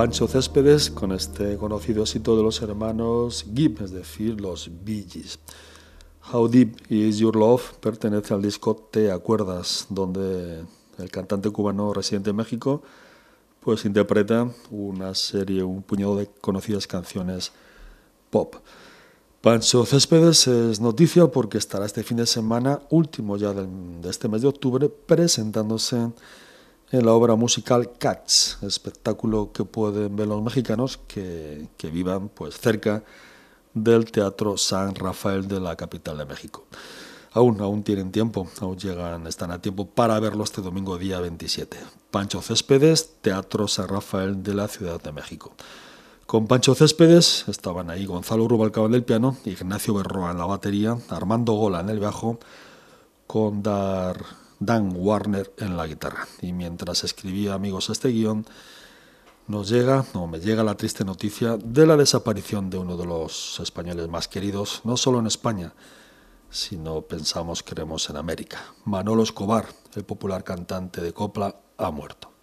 Pancho 0.07 0.25
Céspedes 0.25 0.89
con 0.89 1.11
este 1.11 1.57
conocido 1.57 2.01
éxito 2.01 2.37
de 2.37 2.41
los 2.41 2.61
hermanos 2.61 3.45
Gibb, 3.53 3.83
es 3.83 3.91
decir, 3.91 4.39
los 4.39 4.71
Bee. 4.85 5.05
How 6.31 6.47
Deep 6.47 6.89
Is 6.89 7.17
Your 7.17 7.35
Love 7.35 7.73
pertenece 7.81 8.33
al 8.33 8.41
disco 8.41 8.87
Te 8.89 9.11
Acuerdas, 9.11 9.85
donde 9.89 10.63
el 10.97 11.11
cantante 11.11 11.49
cubano 11.49 11.93
residente 11.93 12.29
en 12.29 12.37
México 12.37 12.83
pues 13.59 13.83
interpreta 13.83 14.49
una 14.71 15.13
serie, 15.13 15.61
un 15.61 15.83
puñado 15.83 16.15
de 16.15 16.29
conocidas 16.39 16.87
canciones 16.87 17.51
pop. 18.29 18.55
Pancho 19.41 19.85
Céspedes 19.85 20.47
es 20.47 20.79
noticia 20.79 21.27
porque 21.27 21.57
estará 21.57 21.85
este 21.85 22.03
fin 22.03 22.15
de 22.15 22.27
semana, 22.27 22.79
último 22.91 23.35
ya 23.35 23.51
de 23.51 24.09
este 24.09 24.29
mes 24.29 24.41
de 24.41 24.47
octubre, 24.47 24.87
presentándose 24.87 25.97
en 25.97 26.13
la 26.91 27.13
obra 27.13 27.35
musical 27.35 27.91
Cats, 27.97 28.57
espectáculo 28.61 29.51
que 29.51 29.65
pueden 29.65 30.15
ver 30.15 30.27
los 30.27 30.41
mexicanos 30.41 30.97
que, 31.07 31.67
que 31.77 31.89
vivan 31.89 32.29
pues 32.29 32.57
cerca 32.59 33.03
del 33.73 34.11
Teatro 34.11 34.57
San 34.57 34.95
Rafael 34.95 35.47
de 35.47 35.59
la 35.59 35.75
capital 35.75 36.17
de 36.17 36.25
México. 36.25 36.65
Aún, 37.33 37.61
aún 37.61 37.83
tienen 37.83 38.11
tiempo, 38.11 38.47
aún 38.61 38.77
llegan, 38.77 39.27
están 39.27 39.51
a 39.51 39.61
tiempo 39.61 39.85
para 39.85 40.19
verlo 40.19 40.43
este 40.43 40.61
domingo 40.61 40.97
día 40.97 41.19
27. 41.19 41.77
Pancho 42.09 42.41
Céspedes, 42.41 43.15
Teatro 43.21 43.67
San 43.67 43.89
Rafael 43.89 44.41
de 44.41 44.55
la 44.55 44.67
Ciudad 44.67 44.99
de 45.01 45.11
México. 45.11 45.53
Con 46.25 46.47
Pancho 46.47 46.73
Céspedes 46.73 47.45
estaban 47.47 47.89
ahí 47.89 48.05
Gonzalo 48.05 48.47
Rubalcaba 48.47 48.87
en 48.87 48.95
el 48.95 49.03
piano, 49.03 49.37
Ignacio 49.45 49.93
Berroa 49.93 50.31
en 50.31 50.37
la 50.37 50.45
batería, 50.45 50.97
Armando 51.09 51.53
Gola 51.53 51.81
en 51.81 51.89
el 51.89 51.99
bajo, 51.99 52.39
con 53.27 53.61
Dar- 53.61 54.46
Dan 54.59 54.93
Warner 54.95 55.53
en 55.57 55.77
la 55.77 55.87
guitarra. 55.87 56.27
Y 56.41 56.53
mientras 56.53 57.03
escribía 57.03 57.53
amigos 57.53 57.89
este 57.89 58.09
guion, 58.09 58.45
nos 59.47 59.69
llega, 59.69 60.05
o 60.13 60.27
me 60.27 60.39
llega 60.39 60.63
la 60.63 60.75
triste 60.75 61.05
noticia 61.05 61.57
de 61.57 61.85
la 61.85 61.95
desaparición 61.95 62.69
de 62.69 62.77
uno 62.77 62.97
de 62.97 63.05
los 63.05 63.59
españoles 63.61 64.07
más 64.09 64.27
queridos, 64.27 64.81
no 64.83 64.97
solo 64.97 65.19
en 65.19 65.27
España, 65.27 65.73
sino 66.49 67.01
pensamos, 67.01 67.63
creemos 67.63 68.09
en 68.09 68.17
América. 68.17 68.59
Manolo 68.85 69.23
Escobar, 69.23 69.65
el 69.95 70.03
popular 70.03 70.43
cantante 70.43 71.01
de 71.01 71.13
copla, 71.13 71.55
ha 71.77 71.91
muerto. 71.91 72.36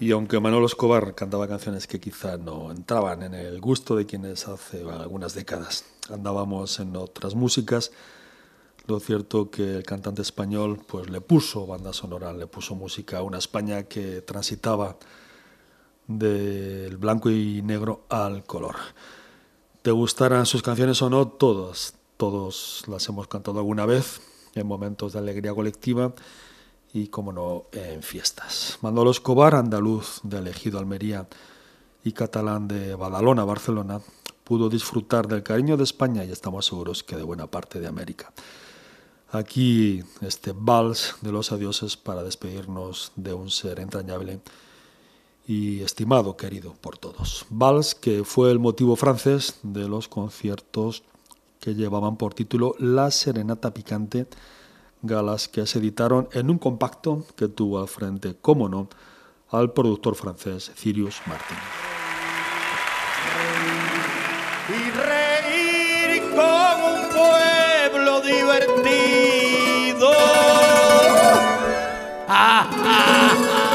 Y 0.00 0.12
aunque 0.12 0.40
Manolo 0.40 0.64
Escobar 0.64 1.14
cantaba 1.14 1.46
canciones 1.46 1.86
que 1.86 2.00
quizá 2.00 2.38
no 2.38 2.70
entraban 2.70 3.22
en 3.22 3.34
el 3.34 3.60
gusto 3.60 3.94
de 3.94 4.06
quienes 4.06 4.48
hace 4.48 4.82
algunas 4.82 5.34
décadas 5.34 5.84
andábamos 6.08 6.80
en 6.80 6.96
otras 6.96 7.34
músicas, 7.34 7.92
lo 8.86 8.98
cierto 8.98 9.50
que 9.50 9.76
el 9.76 9.82
cantante 9.82 10.22
español 10.22 10.80
pues 10.86 11.10
le 11.10 11.20
puso 11.20 11.66
banda 11.66 11.92
sonora, 11.92 12.32
le 12.32 12.46
puso 12.46 12.74
música 12.74 13.18
a 13.18 13.22
una 13.22 13.36
España 13.36 13.82
que 13.82 14.22
transitaba 14.22 14.96
del 16.06 16.96
blanco 16.96 17.28
y 17.28 17.60
negro 17.60 18.06
al 18.08 18.42
color. 18.44 18.76
Te 19.82 19.90
gustaran 19.90 20.46
sus 20.46 20.62
canciones 20.62 21.02
o 21.02 21.10
no, 21.10 21.28
todas, 21.28 21.92
todos 22.16 22.84
las 22.86 23.06
hemos 23.10 23.28
cantado 23.28 23.58
alguna 23.58 23.84
vez 23.84 24.22
en 24.54 24.66
momentos 24.66 25.12
de 25.12 25.18
alegría 25.18 25.52
colectiva 25.52 26.14
y, 26.92 27.08
como 27.08 27.32
no, 27.32 27.64
en 27.72 28.02
fiestas. 28.02 28.78
Manolo 28.82 29.10
Escobar, 29.10 29.54
andaluz 29.54 30.20
de 30.22 30.38
Elegido 30.38 30.78
Almería 30.78 31.28
y 32.04 32.12
catalán 32.12 32.68
de 32.68 32.94
Badalona, 32.94 33.44
Barcelona, 33.44 34.00
pudo 34.44 34.68
disfrutar 34.68 35.28
del 35.28 35.42
cariño 35.42 35.76
de 35.76 35.84
España 35.84 36.24
y 36.24 36.32
estamos 36.32 36.66
seguros 36.66 37.04
que 37.04 37.16
de 37.16 37.22
buena 37.22 37.46
parte 37.46 37.78
de 37.78 37.86
América. 37.86 38.32
Aquí 39.30 40.02
este 40.22 40.52
vals 40.52 41.14
de 41.20 41.30
los 41.30 41.52
adioses 41.52 41.96
para 41.96 42.24
despedirnos 42.24 43.12
de 43.14 43.32
un 43.32 43.48
ser 43.50 43.78
entrañable 43.78 44.40
y 45.46 45.82
estimado, 45.82 46.36
querido 46.36 46.74
por 46.80 46.98
todos. 46.98 47.46
Vals 47.48 47.94
que 47.94 48.24
fue 48.24 48.50
el 48.50 48.58
motivo 48.58 48.96
francés 48.96 49.60
de 49.62 49.88
los 49.88 50.08
conciertos 50.08 51.04
que 51.60 51.74
llevaban 51.74 52.16
por 52.16 52.34
título 52.34 52.74
La 52.80 53.10
Serenata 53.12 53.72
Picante, 53.72 54.26
galas 55.02 55.48
que 55.48 55.66
se 55.66 55.78
editaron 55.78 56.28
en 56.32 56.50
un 56.50 56.58
compacto 56.58 57.24
que 57.36 57.48
tuvo 57.48 57.80
al 57.80 57.88
frente, 57.88 58.36
como 58.40 58.68
no, 58.68 58.88
al 59.50 59.72
productor 59.72 60.14
francés 60.14 60.70
Cirius 60.76 61.20
Martin. 61.26 61.56
y 64.68 64.90
reír 64.90 66.22
como 66.30 66.86
un 66.94 67.02
pueblo 67.90 68.20
divertido. 68.20 70.10
Ah, 72.28 72.70
ah, 72.70 73.34
ah. 73.52 73.70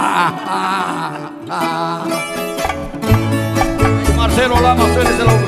Ah, 0.00 0.32
ah, 0.46 1.32
ah. 1.48 1.97
Serolama, 4.38 4.86
Ferezelão. 4.94 5.47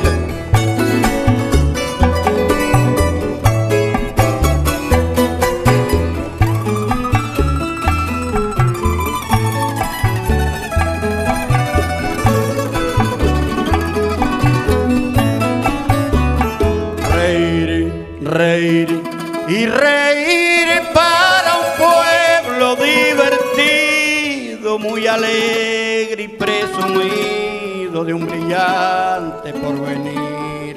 Brillante 28.60 29.52
porvenir. 29.54 30.76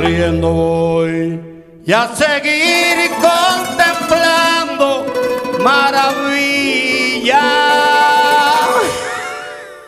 riendo 0.00 0.50
voy 0.52 1.40
y 1.84 1.92
a 1.92 2.08
seguir 2.14 3.10
contemplando 3.20 4.29
maravilla. 5.62 7.46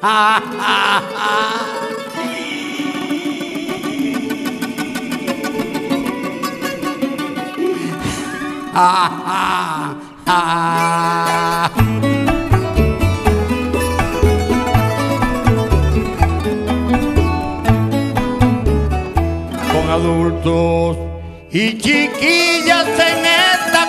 Ah, 0.02 0.42
ah, 0.58 1.02
ah. 1.16 1.72
Ah, 8.74 9.11
ah, 9.26 9.94
ah. 10.26 11.70
con 19.72 19.90
adultos 19.90 20.96
y 21.50 21.76
chiquillas 21.78 22.88
en 22.98 23.21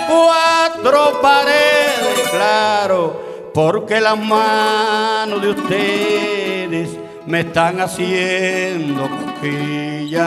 cuatro 0.08 1.20
paredes, 1.20 2.28
claro, 2.30 3.20
porque 3.52 4.00
las 4.00 4.18
manos 4.18 5.40
de 5.42 5.50
ustedes 5.50 6.98
me 7.26 7.40
están 7.40 7.80
haciendo 7.80 9.08
cosquillas. 9.08 10.20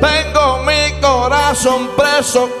Tengo 0.00 0.62
mi 0.64 1.00
corazón 1.00 1.90
preso. 1.96 2.57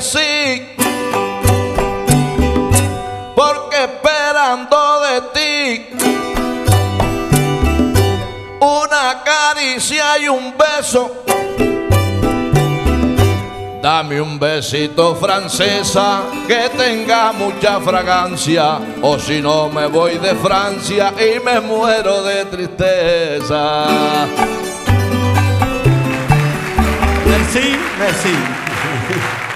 Sí, 0.00 0.66
porque 3.36 3.84
esperando 3.84 5.00
de 5.00 5.20
ti 5.34 5.86
una 8.60 9.22
caricia 9.22 10.18
y 10.18 10.28
un 10.28 10.54
beso. 10.56 11.24
Dame 13.82 14.20
un 14.20 14.38
besito 14.38 15.16
francesa 15.16 16.22
que 16.46 16.68
tenga 16.76 17.32
mucha 17.32 17.80
fragancia 17.80 18.78
o 19.00 19.18
si 19.18 19.40
no 19.40 19.70
me 19.70 19.86
voy 19.86 20.18
de 20.18 20.34
Francia 20.34 21.14
y 21.18 21.40
me 21.40 21.60
muero 21.60 22.22
de 22.22 22.44
tristeza. 22.44 23.86
Merci, 27.26 27.76
merci. 27.98 29.49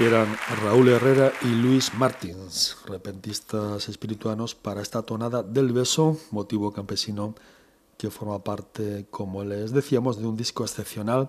Eran 0.00 0.36
Raúl 0.62 0.90
Herrera 0.90 1.32
y 1.42 1.48
Luis 1.48 1.92
Martins, 1.94 2.76
repentistas 2.86 3.88
espirituanos 3.88 4.54
para 4.54 4.80
esta 4.80 5.02
tonada 5.02 5.42
del 5.42 5.72
beso, 5.72 6.16
motivo 6.30 6.72
campesino 6.72 7.34
que 7.96 8.08
forma 8.08 8.44
parte, 8.44 9.06
como 9.10 9.42
les 9.42 9.72
decíamos, 9.72 10.20
de 10.20 10.26
un 10.28 10.36
disco 10.36 10.62
excepcional 10.62 11.28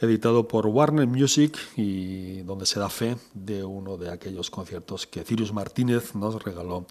editado 0.00 0.48
por 0.48 0.66
Warner 0.68 1.06
Music 1.06 1.58
y 1.76 2.40
donde 2.44 2.64
se 2.64 2.80
da 2.80 2.88
fe 2.88 3.18
de 3.34 3.62
uno 3.62 3.98
de 3.98 4.10
aquellos 4.10 4.48
conciertos 4.48 5.06
que 5.06 5.22
Cirius 5.22 5.52
Martínez 5.52 6.14
nos 6.14 6.42
regaló 6.42 6.86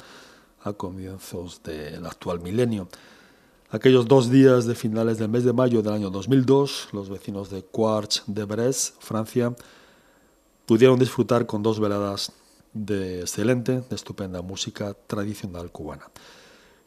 a 0.63 0.73
comienzos 0.73 1.63
del 1.63 2.05
actual 2.05 2.41
milenio. 2.41 2.87
Aquellos 3.71 4.07
dos 4.07 4.29
días 4.29 4.67
de 4.67 4.75
finales 4.75 5.17
del 5.17 5.29
mes 5.29 5.45
de 5.45 5.53
mayo 5.53 5.81
del 5.81 5.93
año 5.93 6.11
2002, 6.11 6.89
los 6.91 7.09
vecinos 7.09 7.49
de 7.49 7.63
Quartz 7.63 8.21
de 8.27 8.43
Brest, 8.43 9.01
Francia, 9.01 9.55
pudieron 10.71 10.97
disfrutar 10.97 11.47
con 11.47 11.61
dos 11.61 11.81
veladas 11.81 12.31
de 12.71 13.19
excelente, 13.19 13.81
de 13.81 13.93
estupenda 13.93 14.41
música 14.41 14.93
tradicional 15.05 15.69
cubana. 15.69 16.09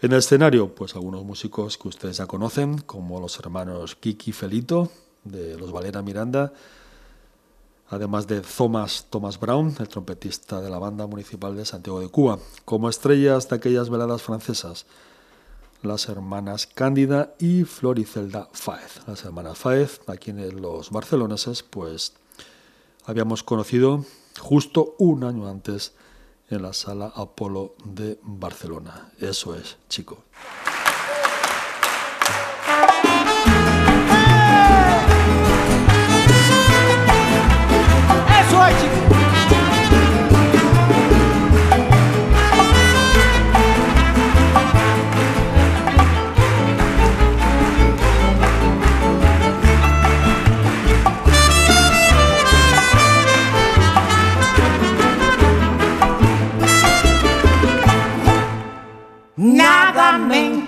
En 0.00 0.12
el 0.12 0.20
escenario, 0.20 0.74
pues 0.74 0.94
algunos 0.94 1.22
músicos 1.22 1.76
que 1.76 1.88
ustedes 1.88 2.16
ya 2.16 2.26
conocen, 2.26 2.78
como 2.78 3.20
los 3.20 3.38
hermanos 3.38 3.94
Kiki 3.94 4.32
Felito, 4.32 4.90
de 5.22 5.58
los 5.58 5.70
Valera 5.70 6.00
Miranda, 6.00 6.54
además 7.90 8.26
de 8.26 8.40
Thomas, 8.40 9.08
Thomas 9.10 9.38
Brown, 9.38 9.76
el 9.78 9.88
trompetista 9.88 10.62
de 10.62 10.70
la 10.70 10.78
banda 10.78 11.06
municipal 11.06 11.54
de 11.54 11.66
Santiago 11.66 12.00
de 12.00 12.08
Cuba, 12.08 12.38
como 12.64 12.88
estrellas 12.88 13.50
de 13.50 13.56
aquellas 13.56 13.90
veladas 13.90 14.22
francesas, 14.22 14.86
las 15.82 16.08
hermanas 16.08 16.66
Cándida 16.66 17.34
y 17.38 17.64
Floricelda 17.64 18.48
Faez. 18.50 19.06
Las 19.06 19.26
hermanas 19.26 19.58
Faez, 19.58 20.00
a 20.06 20.16
quienes 20.16 20.54
los 20.54 20.90
barceloneses 20.90 21.62
pues 21.62 22.14
habíamos 23.06 23.42
conocido 23.42 24.04
justo 24.40 24.94
un 24.98 25.24
año 25.24 25.48
antes 25.48 25.94
en 26.48 26.62
la 26.62 26.72
sala 26.72 27.12
Apolo 27.14 27.74
de 27.84 28.18
Barcelona. 28.22 29.12
Eso 29.18 29.54
es, 29.54 29.76
chico. 29.88 30.24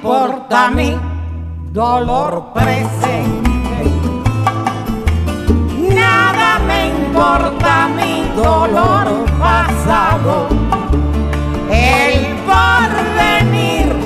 Importa 0.06 0.70
mí, 0.70 0.96
dolor 1.72 2.52
presente. 2.54 3.90
Nada 5.92 6.60
me 6.60 6.86
importa 6.90 7.88
mí, 7.88 8.30
dolor 8.36 9.26
pasado. 9.40 10.46
El 11.68 12.36
porvenir 12.46 13.96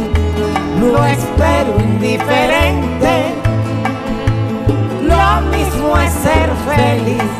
lo 0.80 1.04
espero 1.04 1.78
indiferente. 1.78 3.34
Lo 5.02 5.42
mismo 5.54 5.98
es 5.98 6.12
ser 6.14 6.50
feliz 6.66 7.30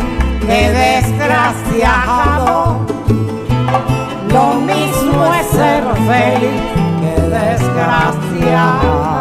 que 0.47 0.71
desgraciado. 0.85 2.79
Lo 4.31 4.55
mismo 4.57 5.35
es 5.35 5.47
ser 5.47 5.83
feliz 6.07 6.70
que 7.41 9.20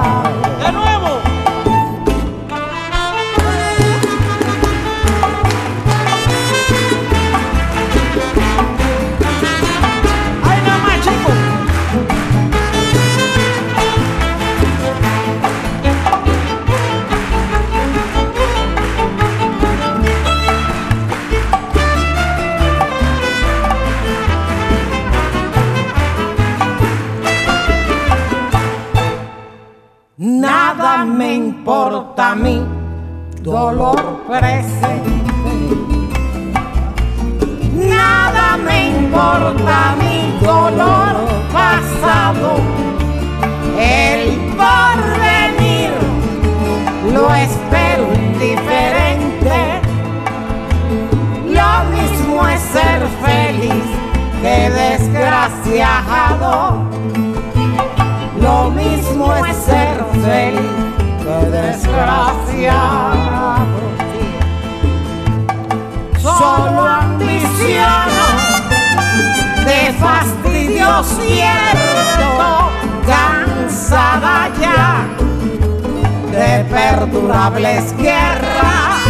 Nada 30.22 31.06
me 31.06 31.34
importa 31.34 32.32
a 32.32 32.36
mí, 32.36 32.62
dolor 33.42 34.26
presente. 34.28 35.24
Nada 37.74 38.58
me 38.58 38.90
importa 38.90 39.92
a 39.92 39.96
mí, 39.96 40.38
dolor 40.42 41.26
pasado. 41.54 42.58
El 43.80 44.36
porvenir 44.58 45.92
lo 47.14 47.34
espero 47.34 48.14
indiferente. 48.14 49.80
Lo 51.48 51.86
mismo 51.96 52.46
es 52.46 52.60
ser 52.60 53.08
feliz 53.24 53.86
que 54.42 54.70
desgraciado. 54.70 56.90
Lo 58.42 58.70
mismo 58.72 59.36
es 59.36 59.56
ser 59.58 60.09
feliz 60.24 60.90
que 61.24 61.38
desgraciado. 61.50 63.20
Solo 66.22 66.82
ambiciono 66.86 68.26
de 69.66 69.94
fastidio 69.94 71.04
cierto, 71.04 72.70
cansada 73.08 74.50
ya 74.60 75.06
de 76.32 76.64
perdurables 76.66 77.96
guerras 77.98 79.02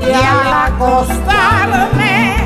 y 0.00 0.12
al 0.12 0.52
acostarme 0.72 2.36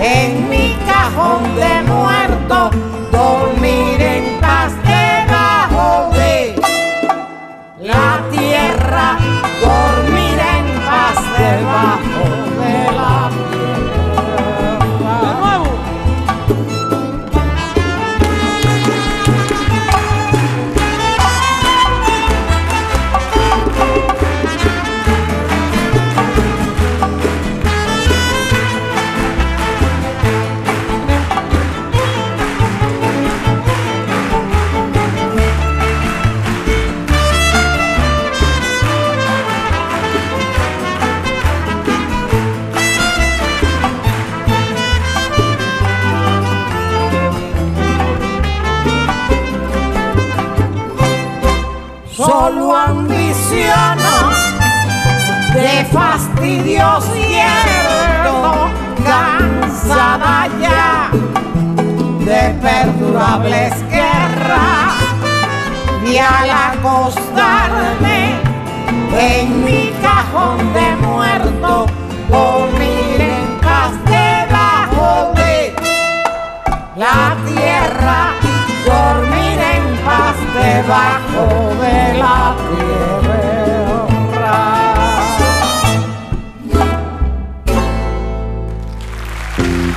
en 0.00 0.48
mi 0.48 0.76
cajón 0.86 1.42
de 1.56 1.82
muerto, 1.82 2.70
dormir 3.10 4.00
en 4.00 4.40
paz 4.40 4.72
paz 11.38 11.58
debajo 11.58 12.28
de 12.32 12.37
de 55.54 55.84
fastidios 55.90 57.04
cierto, 57.14 58.68
cansada 59.02 60.48
ya 60.60 61.10
de 62.24 62.54
perdurables 62.60 63.72
guerras. 63.88 64.94
Y 66.06 66.18
al 66.18 66.50
acostarme 66.50 68.34
en 69.18 69.64
mi 69.64 69.92
cajón 70.02 70.72
de 70.74 70.96
muerto, 71.06 71.86
dormir 72.28 73.20
en 73.20 73.58
paz 73.60 73.92
debajo 74.04 75.32
de 75.34 75.74
la 76.96 77.36
tierra, 77.46 78.32
dormir 78.84 79.58
en 79.58 79.96
paz 80.04 80.36
debajo 80.54 81.17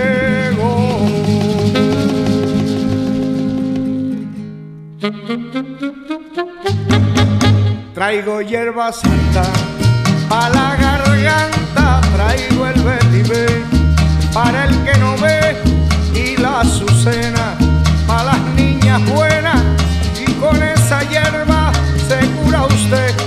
Traigo 7.94 8.42
hierba 8.42 8.92
santa 8.92 9.44
pa' 10.30 10.50
la 10.50 10.76
garganta, 10.76 12.02
traigo 12.14 12.68
el 12.68 12.82
vetiver 12.82 13.64
para 14.34 14.66
el 14.66 14.84
que 14.84 14.98
no 15.00 15.18
ve 15.18 15.58
y 16.14 16.38
la 16.38 16.62
azucena 16.62 17.56
pa' 18.08 18.24
las 18.24 18.40
niñas 18.56 19.02
buena 19.10 19.54
y 20.20 20.32
con 20.34 20.62
esa 20.64 21.02
hierba 21.10 21.72
se 22.08 22.20
cura 22.42 22.64
usted. 22.66 23.19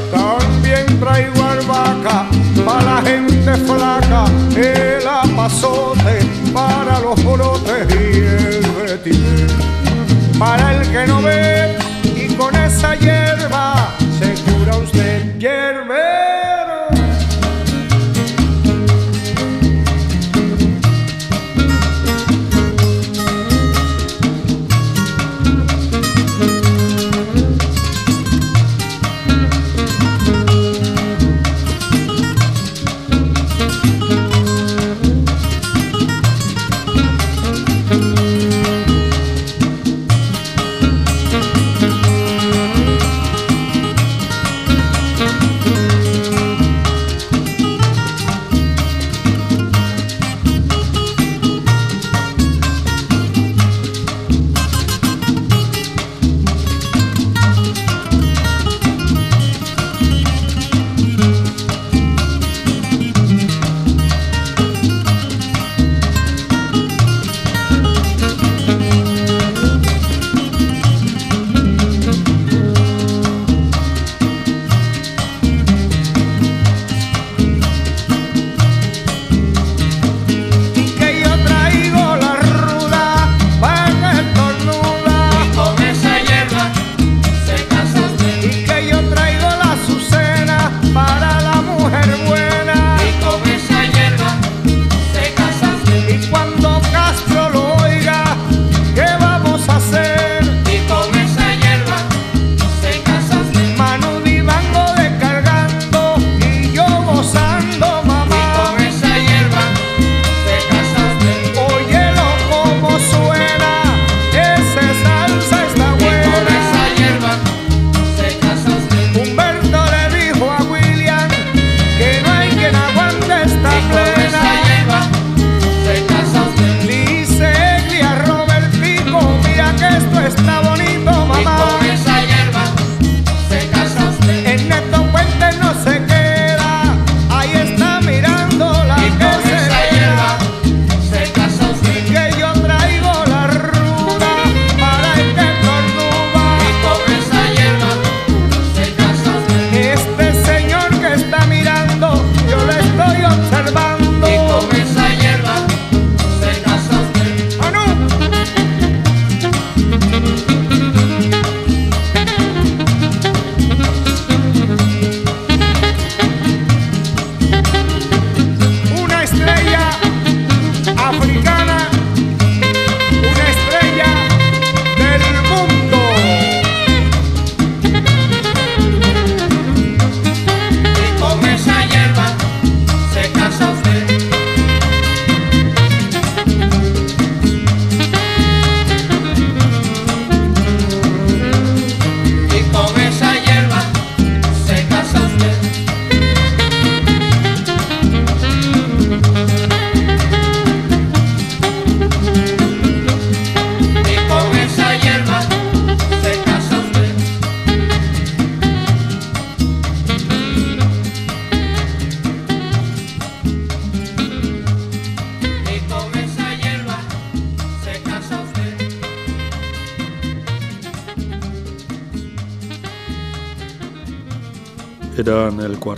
Traigo 1.03 1.42
albahaca 1.42 2.26
para 2.64 2.82
la 2.84 3.03
gente 3.03 3.55
flaca, 3.66 4.24
el 4.55 5.05
apazote 5.05 6.20
para 6.55 7.00
los 7.00 7.24
brotes 7.24 7.88
y 7.90 8.18
el 8.20 8.61
vetiver 8.86 9.50
para 10.38 10.74
el 10.76 10.88
que 10.92 11.05
no 11.09 11.20
ve 11.20 11.76
y 12.14 12.32
con 12.34 12.55
esa 12.55 12.94
hierba 12.94 13.82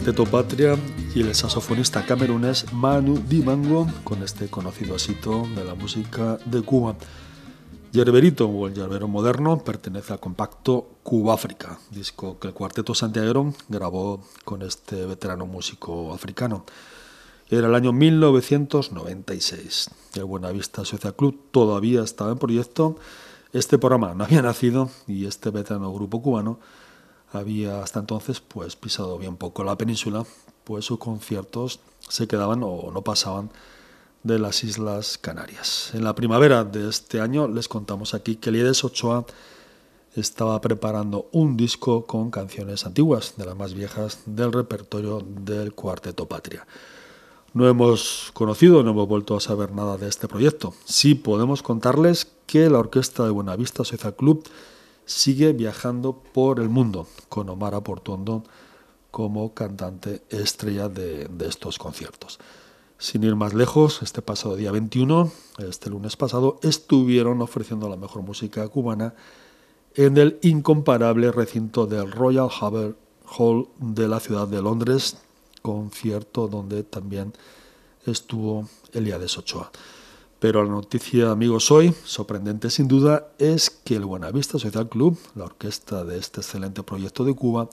Cuarteto 0.04 0.30
Patria 0.30 0.76
y 1.14 1.22
el 1.22 1.34
saxofonista 1.34 2.04
camerunés 2.04 2.70
Manu 2.74 3.18
Dibango 3.26 3.86
con 4.04 4.22
este 4.22 4.48
conocido 4.48 4.96
asito 4.96 5.46
de 5.56 5.64
la 5.64 5.74
música 5.74 6.36
de 6.44 6.60
Cuba. 6.60 6.94
Yerberito 7.90 8.46
o 8.46 8.66
el 8.66 8.74
Yerbero 8.74 9.08
moderno 9.08 9.64
pertenece 9.64 10.12
al 10.12 10.20
compacto 10.20 10.98
Cuba-África, 11.02 11.78
disco 11.90 12.38
que 12.38 12.48
el 12.48 12.52
Cuarteto 12.52 12.94
Santiaguero 12.94 13.54
grabó 13.70 14.20
con 14.44 14.60
este 14.60 15.06
veterano 15.06 15.46
músico 15.46 16.12
africano. 16.12 16.66
Era 17.48 17.68
el 17.68 17.74
año 17.74 17.94
1996. 17.94 19.88
El 20.16 20.24
Buenavista 20.26 20.84
Social 20.84 21.16
Club 21.16 21.46
todavía 21.50 22.02
estaba 22.02 22.32
en 22.32 22.38
proyecto. 22.38 22.98
Este 23.54 23.78
programa 23.78 24.12
no 24.12 24.24
había 24.24 24.42
nacido 24.42 24.90
y 25.06 25.24
este 25.24 25.48
veterano 25.48 25.90
grupo 25.94 26.20
cubano 26.20 26.58
había 27.34 27.82
hasta 27.82 28.00
entonces 28.00 28.40
pues 28.40 28.76
pisado 28.76 29.18
bien 29.18 29.36
poco 29.36 29.64
la 29.64 29.76
península, 29.76 30.24
pues 30.64 30.84
sus 30.84 30.98
conciertos 30.98 31.80
se 32.08 32.26
quedaban 32.26 32.62
o 32.62 32.90
no 32.92 33.02
pasaban 33.02 33.50
de 34.22 34.38
las 34.38 34.64
Islas 34.64 35.18
Canarias. 35.18 35.90
En 35.94 36.02
la 36.02 36.14
primavera 36.14 36.64
de 36.64 36.88
este 36.88 37.20
año 37.20 37.46
les 37.46 37.68
contamos 37.68 38.14
aquí 38.14 38.36
que 38.36 38.50
Liedes 38.50 38.82
Ochoa 38.82 39.26
estaba 40.16 40.60
preparando 40.60 41.28
un 41.32 41.56
disco 41.56 42.06
con 42.06 42.30
canciones 42.30 42.86
antiguas, 42.86 43.34
de 43.36 43.44
las 43.44 43.56
más 43.56 43.74
viejas 43.74 44.20
del 44.26 44.52
repertorio 44.52 45.20
del 45.20 45.74
Cuarteto 45.74 46.26
Patria. 46.26 46.66
No 47.52 47.68
hemos 47.68 48.30
conocido, 48.32 48.82
no 48.82 48.90
hemos 48.90 49.06
vuelto 49.08 49.36
a 49.36 49.40
saber 49.40 49.72
nada 49.72 49.96
de 49.96 50.08
este 50.08 50.26
proyecto. 50.26 50.74
Sí 50.84 51.14
podemos 51.14 51.62
contarles 51.62 52.26
que 52.46 52.68
la 52.70 52.78
orquesta 52.78 53.24
de 53.24 53.30
Buenavista 53.30 53.84
Social 53.84 54.14
Club 54.14 54.44
sigue 55.06 55.52
viajando 55.52 56.22
por 56.32 56.60
el 56.60 56.68
mundo, 56.68 57.06
con 57.28 57.48
Omar 57.48 57.82
Portondo 57.82 58.44
como 59.10 59.54
cantante 59.54 60.22
estrella 60.28 60.88
de, 60.88 61.28
estos 61.46 61.78
conciertos. 61.78 62.40
Sin 62.98 63.22
ir 63.22 63.36
más 63.36 63.54
lejos, 63.54 64.02
este 64.02 64.22
pasado 64.22 64.56
día 64.56 64.72
21, 64.72 65.30
este 65.58 65.90
lunes 65.90 66.16
pasado, 66.16 66.58
estuvieron 66.62 67.40
ofreciendo 67.42 67.88
la 67.88 67.96
mejor 67.96 68.22
música 68.22 68.66
cubana 68.68 69.14
en 69.94 70.16
el 70.16 70.38
incomparable 70.42 71.30
recinto 71.30 71.86
del 71.86 72.10
Royal 72.10 72.48
Albert 72.60 72.96
Hall 73.38 73.68
de 73.78 74.08
la 74.08 74.20
ciudad 74.20 74.48
de 74.48 74.62
Londres, 74.62 75.18
concierto 75.62 76.48
donde 76.48 76.82
también 76.82 77.32
estuvo 78.06 78.68
Eliades 78.92 79.38
Ochoa. 79.38 79.70
Pero 80.44 80.62
la 80.62 80.68
noticia, 80.68 81.30
amigos, 81.30 81.70
hoy, 81.70 81.94
sorprendente 82.04 82.68
sin 82.68 82.86
duda, 82.86 83.28
es 83.38 83.70
que 83.70 83.96
el 83.96 84.04
Buenavista 84.04 84.58
Social 84.58 84.90
Club, 84.90 85.18
la 85.34 85.44
orquesta 85.44 86.04
de 86.04 86.18
este 86.18 86.42
excelente 86.42 86.82
proyecto 86.82 87.24
de 87.24 87.34
Cuba, 87.34 87.70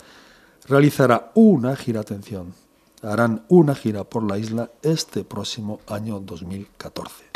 realizará 0.70 1.34
una 1.36 1.76
gira, 1.76 2.00
atención, 2.00 2.54
harán 3.02 3.44
una 3.50 3.76
gira 3.76 4.06
por 4.06 4.24
la 4.24 4.38
isla 4.38 4.72
este 4.84 5.26
próximo 5.26 5.82
año 5.86 6.22
2014. 6.22 7.31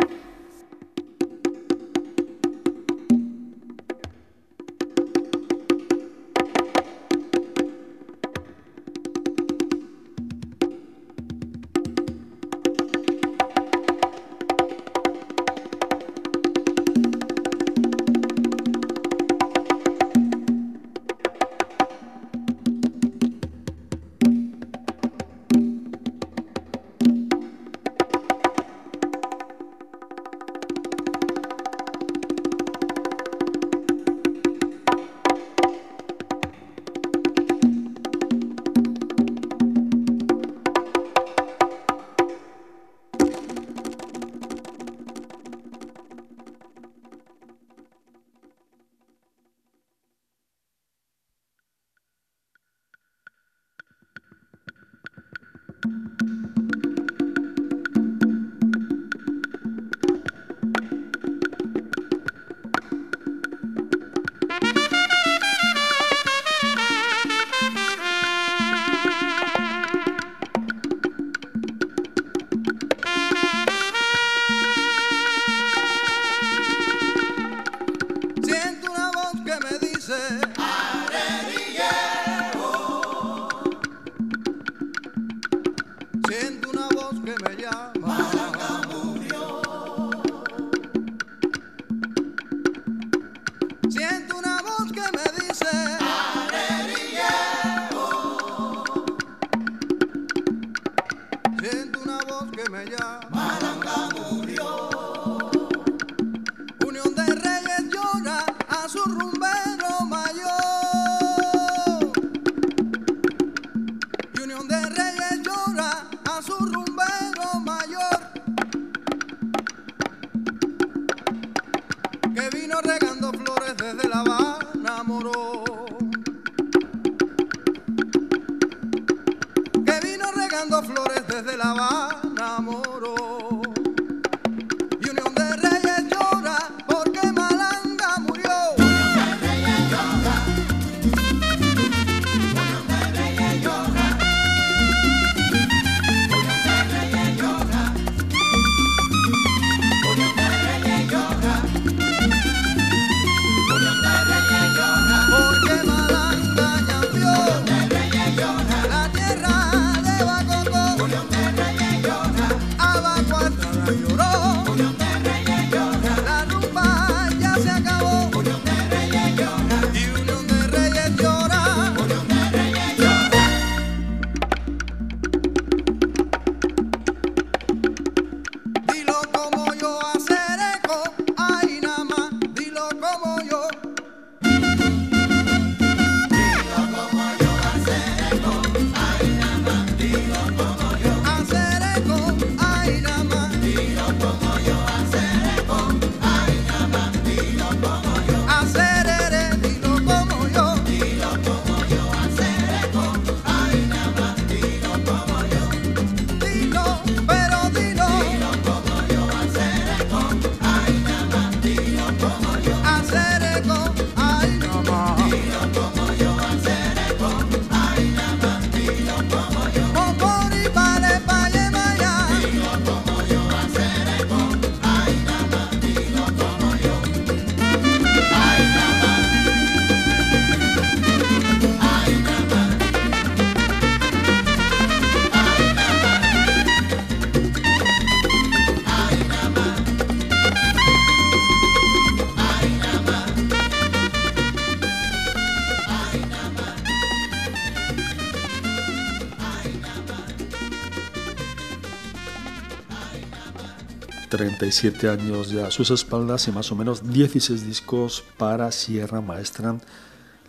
37 254.65 255.09
años 255.09 255.51
ya 255.51 255.67
a 255.67 255.71
sus 255.71 255.91
espaldas 255.91 256.47
y 256.47 256.51
más 256.51 256.71
o 256.71 256.75
menos 256.75 257.07
16 257.13 257.67
discos 257.67 258.23
para 258.35 258.71
Sierra 258.71 259.21
Maestra, 259.21 259.77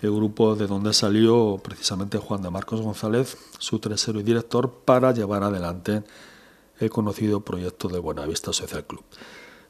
el 0.01 0.11
grupo 0.11 0.57
de 0.57 0.67
donde 0.67 0.95
salió 0.95 1.61
precisamente 1.63 2.17
Juan 2.17 2.41
de 2.41 2.49
Marcos 2.49 2.81
González, 2.81 3.37
su 3.59 3.79
tercero 3.79 4.19
y 4.19 4.23
director, 4.23 4.71
para 4.87 5.13
llevar 5.13 5.43
adelante 5.43 6.03
el 6.79 6.89
conocido 6.89 7.41
proyecto 7.41 7.89
de 7.89 7.99
Buenavista 7.99 8.55
Social 8.55 8.87
Club. 8.87 9.05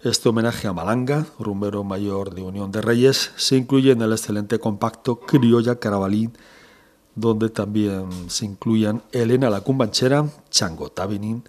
Este 0.01 0.28
homenaje 0.28 0.68
a 0.68 0.72
Malanga, 0.72 1.26
rumbero 1.40 1.82
mayor 1.82 2.32
de 2.32 2.42
Unión 2.42 2.70
de 2.70 2.82
Reyes, 2.82 3.32
se 3.34 3.57
incluye 3.57 3.90
en 3.90 4.03
el 4.03 4.12
excelente 4.12 4.61
compacto 4.61 5.18
Criolla 5.18 5.80
Carabalí, 5.80 6.30
donde 7.16 7.51
también 7.51 8.30
se 8.30 8.44
incluyan 8.44 9.03
Elena 9.11 9.51
la 9.51 9.62
Cumbanchera, 9.62 10.30
Chango 10.51 10.90
Tabinín 10.90 11.42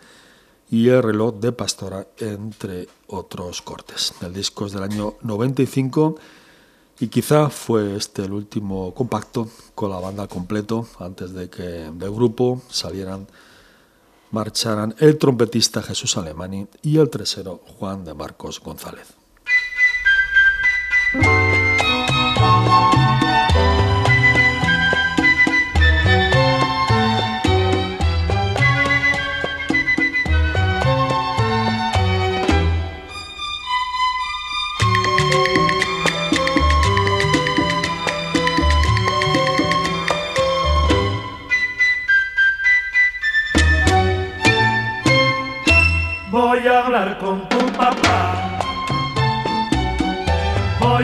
y 0.69 0.89
El 0.89 1.03
reloj 1.03 1.35
de 1.35 1.51
Pastora, 1.51 2.07
entre 2.17 2.87
otros 3.07 3.61
cortes. 3.61 4.13
El 4.21 4.33
disco 4.33 4.65
es 4.65 4.73
del 4.73 4.83
año 4.83 5.15
95 5.21 6.15
y 6.99 7.07
quizá 7.07 7.49
fue 7.49 7.95
este 7.95 8.23
el 8.23 8.33
último 8.33 8.93
compacto 8.93 9.47
con 9.75 9.91
la 9.91 9.99
banda 9.99 10.27
completo 10.27 10.87
antes 10.99 11.33
de 11.33 11.49
que 11.49 11.63
del 11.63 12.11
grupo 12.11 12.61
salieran 12.69 13.27
marcharan 14.31 14.93
el 14.99 15.17
trompetista 15.17 15.81
Jesús 15.81 16.17
Alemani 16.17 16.67
y 16.81 16.97
el 16.97 17.09
tresero 17.09 17.61
Juan 17.77 18.03
de 18.03 18.13
Marcos 18.13 18.59
González. 18.59 19.15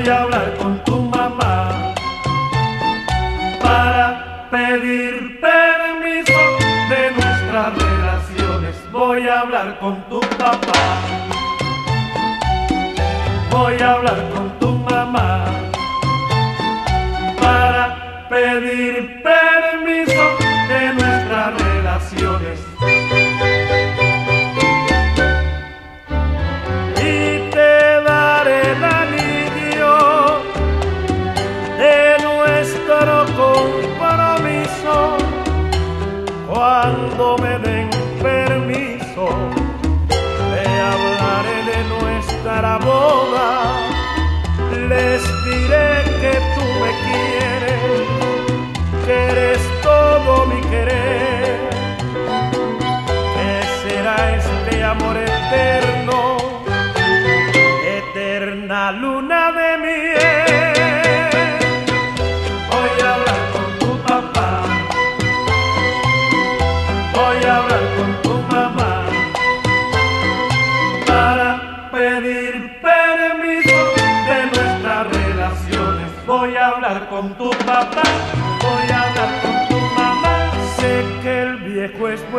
Voy 0.04 0.12
a 0.12 0.22
hablar 0.24 0.58
con 0.58 0.84
tu 0.84 1.02
mamá 1.02 1.94
para 3.62 4.50
pedir 4.52 5.40
permiso 5.40 6.42
de 6.90 7.12
nuestras 7.12 7.74
relaciones. 7.74 8.76
Voy 8.92 9.30
a 9.30 9.40
hablar 9.40 9.80
con 9.80 10.04
tu 10.10 10.20
papá. 10.20 10.84
Voy 13.50 13.80
a 13.80 13.92
hablar 13.94 14.30
con 14.36 14.60
tu 14.60 14.72
mamá 14.74 15.46
para 17.40 18.28
pedir 18.28 19.24
permiso 19.24 19.43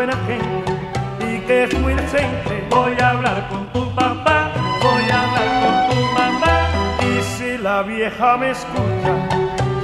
buena 0.05 0.23
gente 0.27 0.73
y 1.21 1.41
que 1.47 1.65
es 1.65 1.81
muy 1.81 1.95
decente. 1.95 2.67
Voy 2.69 2.93
a 3.01 3.11
hablar 3.11 3.49
con 3.49 3.67
tu 3.73 3.95
papá, 3.95 4.51
voy 4.83 5.11
a 5.11 5.23
hablar 5.23 5.49
con 5.63 5.97
tu 5.97 6.05
mamá. 6.13 6.57
Y 7.01 7.23
si 7.23 7.57
la 7.59 7.83
vieja 7.83 8.37
me 8.37 8.51
escucha, 8.51 9.13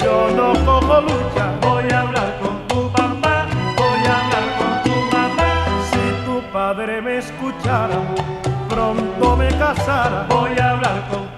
yo 0.05 0.29
no 0.37 0.53
cojo 0.67 1.01
lucha. 1.01 1.47
Voy 1.63 1.91
a 1.91 2.01
hablar 2.01 2.39
con 2.43 2.69
tu 2.69 2.93
papá, 2.93 3.47
voy 3.77 4.03
a 4.07 4.21
hablar 4.21 4.47
con 4.59 4.83
tu 4.85 5.17
mamá. 5.17 5.49
Si 5.91 6.27
tu 6.27 6.53
padre 6.53 7.01
me 7.01 7.19
escuchara, 7.19 7.99
pronto 8.69 9.37
me 9.37 9.49
casara. 9.49 10.27
Voy 10.29 10.59
a 10.59 10.71
hablar 10.71 11.09
con 11.11 11.30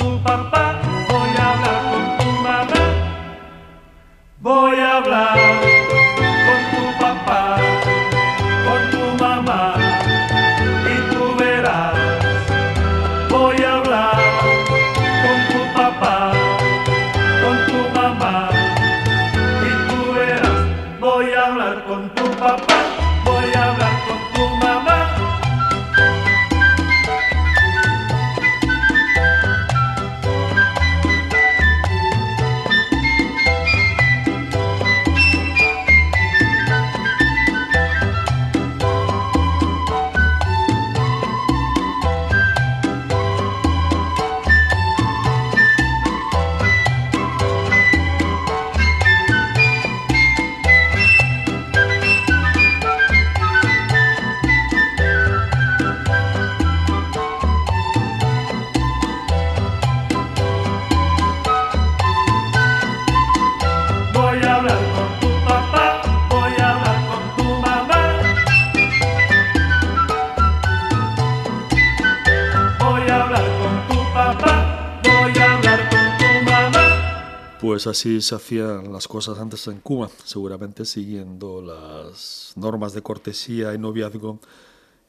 Pues 77.82 77.98
así 77.98 78.20
se 78.20 78.36
hacían 78.36 78.92
las 78.92 79.08
cosas 79.08 79.40
antes 79.40 79.66
en 79.66 79.80
Cuba, 79.80 80.08
seguramente 80.22 80.84
siguiendo 80.84 81.60
las 81.60 82.52
normas 82.54 82.92
de 82.92 83.02
cortesía 83.02 83.74
y 83.74 83.78
noviazgo 83.78 84.38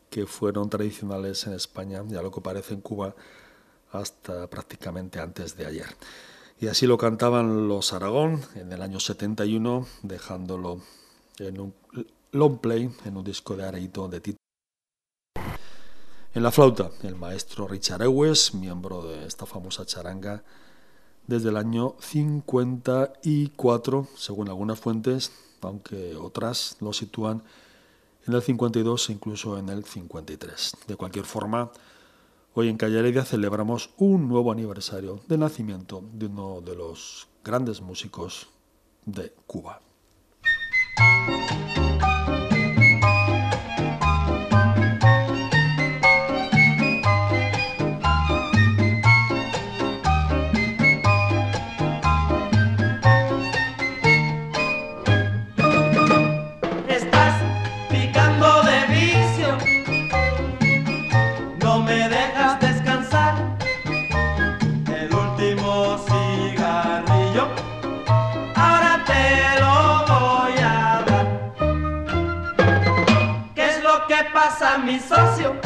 que 0.09 0.26
fueron 0.26 0.71
tradicionales 0.71 1.45
en 1.45 1.53
España 1.53 2.03
y 2.09 2.15
a 2.15 2.24
lo 2.24 2.32
que 2.32 2.41
parece 2.41 2.74
en 2.74 2.82
Cuba 2.82 3.13
hasta 3.91 4.49
prácticamente 4.49 5.19
antes 5.19 5.55
de 5.55 5.67
ayer. 5.67 5.86
Y 6.59 6.65
así 6.65 6.88
lo 6.88 6.97
cantaban 6.97 7.67
los 7.67 7.93
Aragón 7.93 8.41
en 8.55 8.74
el 8.74 8.82
año 8.82 8.99
71, 8.99 9.86
dejándolo 10.01 10.82
en 11.38 11.59
un 11.59 11.76
long 12.32 12.57
play, 12.57 12.89
en 13.05 13.17
un 13.17 13.24
disco 13.24 13.55
de 13.55 13.67
Areito 13.67 14.07
de 14.07 14.19
Tito. 14.19 14.38
En 16.34 16.41
la 16.41 16.51
flauta, 16.51 16.89
el 17.03 17.13
maestro 17.13 17.67
Richard 17.67 18.01
Ewes, 18.01 18.55
miembro 18.55 19.03
de 19.03 19.28
esta 19.28 19.45
famosa 19.45 19.86
charanga, 19.86 20.41
desde 21.28 21.49
el 21.49 21.57
año 21.57 21.95
54, 21.99 24.07
según 24.15 24.49
algunas 24.49 24.80
fuentes, 24.80 25.32
aunque 25.61 26.15
otras 26.15 26.78
lo 26.80 26.93
sitúan 26.93 27.43
en 28.28 28.34
el 28.34 28.41
52 28.41 29.09
e 29.09 29.13
incluso 29.13 29.57
en 29.57 29.69
el 29.69 29.84
53. 29.84 30.78
De 30.88 30.95
cualquier 30.95 31.26
forma, 31.26 31.71
hoy 32.53 32.69
en 32.69 32.78
Calle 32.78 32.99
Heredia 32.99 33.26
celebramos 33.26 33.89
un 33.97 34.28
nuevo 34.28 34.51
aniversario 34.51 35.21
del 35.28 35.41
nacimiento 35.41 36.03
de 36.13 36.28
uno 36.28 36.61
de 36.61 36.76
los 36.76 37.28
grandes 37.43 37.82
músicos 37.82 38.47
de 39.05 39.34
Cuba. 39.47 39.82
Pasa, 74.74 74.82
mi 74.82 75.62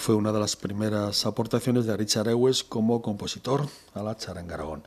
fue 0.00 0.14
una 0.14 0.32
de 0.32 0.40
las 0.40 0.56
primeras 0.56 1.26
aportaciones 1.26 1.84
de 1.84 1.94
Richard 1.94 2.30
Ewes 2.30 2.64
como 2.64 3.02
compositor 3.02 3.68
a 3.92 4.02
la 4.02 4.16
charanga 4.16 4.54
Aragón. 4.54 4.82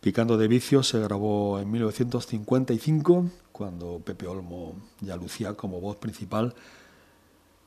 Picando 0.00 0.38
de 0.38 0.48
vicio 0.48 0.82
se 0.82 0.98
grabó 0.98 1.58
en 1.60 1.70
1955, 1.70 3.26
cuando 3.52 4.00
Pepe 4.02 4.26
Olmo 4.26 4.74
ya 5.02 5.16
lucía 5.16 5.52
como 5.52 5.82
voz 5.82 5.98
principal. 5.98 6.54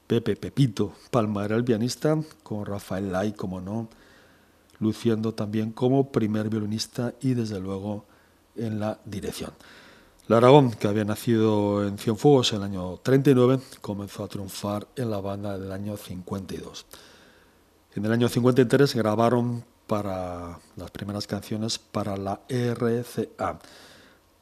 Pepe 0.07 0.35
Pepito 0.35 0.93
Palma 1.11 1.45
era 1.45 1.55
el 1.55 1.63
pianista, 1.63 2.19
con 2.41 2.65
Rafael 2.65 3.11
Lai, 3.11 3.33
como 3.33 3.61
no, 3.61 3.87
luciendo 4.79 5.35
también 5.35 5.71
como 5.71 6.11
primer 6.11 6.49
violinista 6.49 7.13
y 7.21 7.35
desde 7.35 7.59
luego 7.59 8.05
en 8.55 8.79
la 8.79 8.99
dirección. 9.05 9.51
La 10.27 10.37
Aragón, 10.37 10.71
que 10.71 10.87
había 10.87 11.03
nacido 11.03 11.85
en 11.85 11.97
Cienfuegos 11.97 12.53
en 12.53 12.59
el 12.59 12.63
año 12.63 12.97
39, 12.97 13.59
comenzó 13.81 14.23
a 14.23 14.27
triunfar 14.27 14.87
en 14.95 15.09
la 15.09 15.19
banda 15.19 15.57
del 15.57 15.71
año 15.71 15.97
52. 15.97 16.85
En 17.95 18.05
el 18.05 18.11
año 18.11 18.29
53 18.29 18.95
grabaron 18.95 19.65
para 19.87 20.59
las 20.77 20.91
primeras 20.91 21.27
canciones 21.27 21.79
para 21.79 22.15
la 22.15 22.39
RCA. 22.47 23.59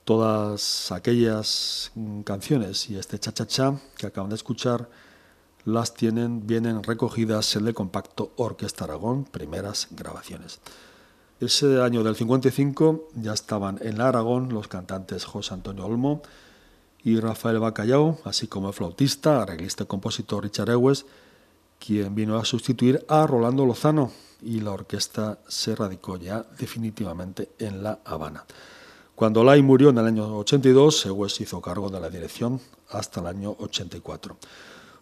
Todas 0.03 0.91
aquellas 0.91 1.91
canciones 2.25 2.89
y 2.89 2.97
este 2.97 3.17
cha-cha-cha 3.17 3.79
que 3.97 4.07
acaban 4.07 4.29
de 4.29 4.35
escuchar 4.35 4.89
las 5.65 5.93
tienen, 5.93 6.45
vienen 6.45 6.83
recogidas 6.83 7.55
en 7.55 7.67
el 7.67 7.73
compacto 7.73 8.33
Orquesta 8.35 8.83
Aragón, 8.83 9.23
primeras 9.23 9.87
grabaciones. 9.91 10.59
Ese 11.39 11.81
año 11.81 12.03
del 12.03 12.17
55 12.17 13.11
ya 13.15 13.31
estaban 13.31 13.79
en 13.81 14.01
Aragón 14.01 14.49
los 14.49 14.67
cantantes 14.67 15.23
José 15.23 15.53
Antonio 15.53 15.85
Olmo 15.85 16.21
y 17.01 17.17
Rafael 17.17 17.59
Bacallao, 17.59 18.19
así 18.25 18.47
como 18.47 18.67
el 18.67 18.73
flautista, 18.73 19.41
arreglista 19.41 19.83
y 19.83 19.87
compositor 19.87 20.43
Richard 20.43 20.71
Ewes, 20.71 21.05
quien 21.79 22.13
vino 22.13 22.37
a 22.37 22.43
sustituir 22.43 23.05
a 23.07 23.25
Rolando 23.25 23.65
Lozano 23.65 24.11
y 24.41 24.59
la 24.59 24.71
orquesta 24.71 25.39
se 25.47 25.75
radicó 25.75 26.17
ya 26.17 26.45
definitivamente 26.57 27.51
en 27.57 27.83
La 27.83 27.99
Habana. 28.03 28.43
Cuando 29.15 29.41
Lai 29.41 29.61
murió 29.61 29.91
en 29.91 29.97
el 29.97 30.07
año 30.07 30.39
82, 30.39 31.05
Ewes 31.05 31.39
hizo 31.39 31.61
cargo 31.61 31.89
de 31.89 32.01
la 32.01 32.09
dirección 32.09 32.59
hasta 32.89 33.21
el 33.21 33.27
año 33.27 33.55
84. 33.59 34.35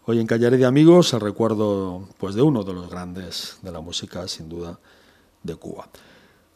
Hoy 0.05 0.19
en 0.19 0.27
Callaré 0.27 0.57
de 0.57 0.65
Amigos 0.65 1.13
el 1.13 1.21
recuerdo 1.21 2.07
pues, 2.19 2.35
de 2.35 2.43
uno 2.43 2.63
de 2.63 2.73
los 2.73 2.91
grandes 2.91 3.57
de 3.63 3.71
la 3.71 3.81
música, 3.81 4.27
sin 4.27 4.49
duda, 4.49 4.79
de 5.41 5.55
Cuba. 5.55 5.89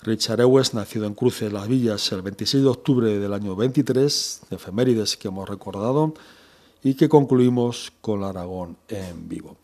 Richard 0.04 0.42
Ewes, 0.42 0.74
nacido 0.74 1.06
en 1.06 1.14
Cruce 1.14 1.46
de 1.46 1.52
las 1.52 1.68
Villas 1.68 2.12
el 2.12 2.24
26 2.24 2.64
de 2.64 2.70
octubre 2.70 3.20
del 3.20 3.34
año 3.34 3.56
23, 3.56 4.42
de 4.50 4.56
efemérides 4.56 5.16
que 5.16 5.28
hemos 5.28 5.48
recordado, 5.48 6.16
y 6.82 6.96
que 6.96 7.08
concluimos 7.08 7.94
con 8.02 8.24
Aragón 8.24 8.78
en 8.88 9.30
vivo. 9.30 9.58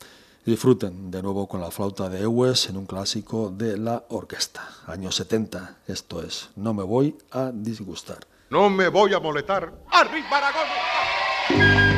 Disfruten 0.46 1.10
de 1.10 1.24
nuevo 1.24 1.48
con 1.48 1.60
la 1.60 1.72
flauta 1.72 2.08
de 2.08 2.22
Ewes 2.22 2.70
en 2.70 2.78
un 2.78 2.86
clásico 2.86 3.50
de 3.50 3.78
la 3.78 4.06
orquesta, 4.10 4.62
años 4.86 5.16
70. 5.16 5.80
Esto 5.88 6.22
es 6.22 6.50
No 6.56 6.74
me 6.74 6.84
voy 6.84 7.16
a 7.32 7.52
disgustar. 7.52 8.20
No 8.52 8.70
me 8.70 8.90
voy 8.90 9.14
a 9.14 9.20
molestar. 9.20 9.74
¡Arriba 9.92 10.38
Aragón! 10.38 11.97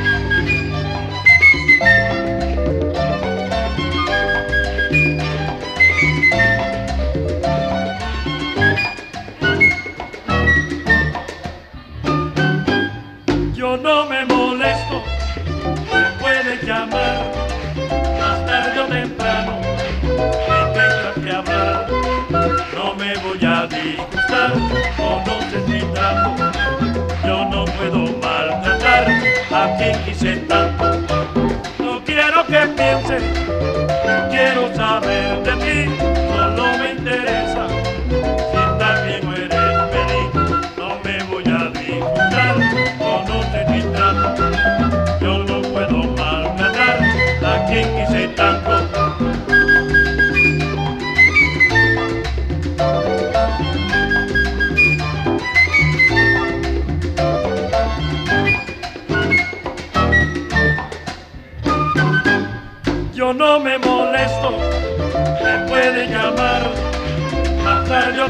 de 35.44 35.54
ti, 35.62 35.78
solo 36.28 36.64
me 36.78 36.92
interesa. 36.92 37.64
Si 38.50 38.62
también 38.78 39.20
no 39.24 39.30
eres 39.36 39.76
feliz, 39.92 40.28
no 40.76 40.88
me 41.04 41.14
voy 41.24 41.44
a 41.44 41.70
disgustar 41.70 42.54
con 42.98 43.20
un 43.36 43.92
trato. 43.92 44.28
Yo 45.20 45.32
no 45.44 45.62
puedo 45.62 45.98
maltratar 46.16 46.96
a 47.44 47.66
quien 47.66 47.86
quise 47.96 48.28
tanto. 48.28 48.72
Yo 63.14 63.34
no 63.34 63.60
me 63.60 63.78
molesto 63.78 64.69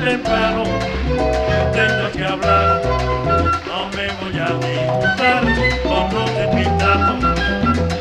temprano 0.05 0.65
tendrás 1.73 2.13
que 2.13 2.25
hablar. 2.25 2.83
No 3.67 3.89
me 3.97 4.09
voy 4.21 4.39
a 4.39 4.49
disgustar 4.67 5.43
con 5.83 6.15
los 6.15 6.35
de 6.35 6.47
mi 6.55 6.65
trato. 6.79 7.19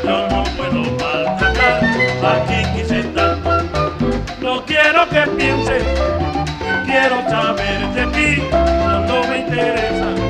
Yo 0.03 0.27
no 0.29 0.43
puedo 0.55 0.81
maltratar 0.97 1.83
a 2.23 2.45
quien 2.45 2.73
quise 2.73 3.03
tanto. 3.15 3.49
No 4.41 4.65
quiero 4.65 5.07
que 5.09 5.21
pienses, 5.37 5.83
quiero 6.85 7.21
saber 7.29 7.87
de 7.93 8.05
ti, 8.07 8.43
no, 8.51 8.99
no 9.01 9.27
me 9.27 9.39
interesa. 9.39 10.28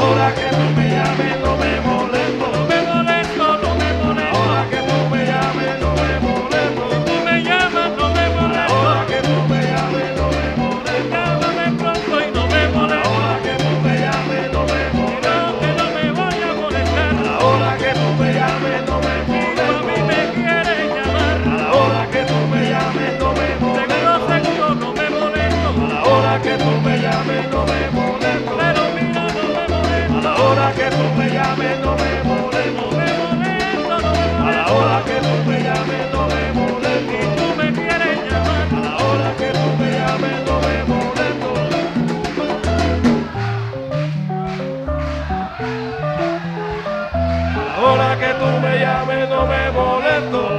ahora 0.00 0.34
que 0.34 0.50
no 0.56 0.70
me 0.70 0.90
llame, 0.90 1.36
no 1.42 1.56
me 1.56 1.80
voy. 1.80 1.97
no 49.38 49.46
me 49.46 49.70
molesto 49.70 50.57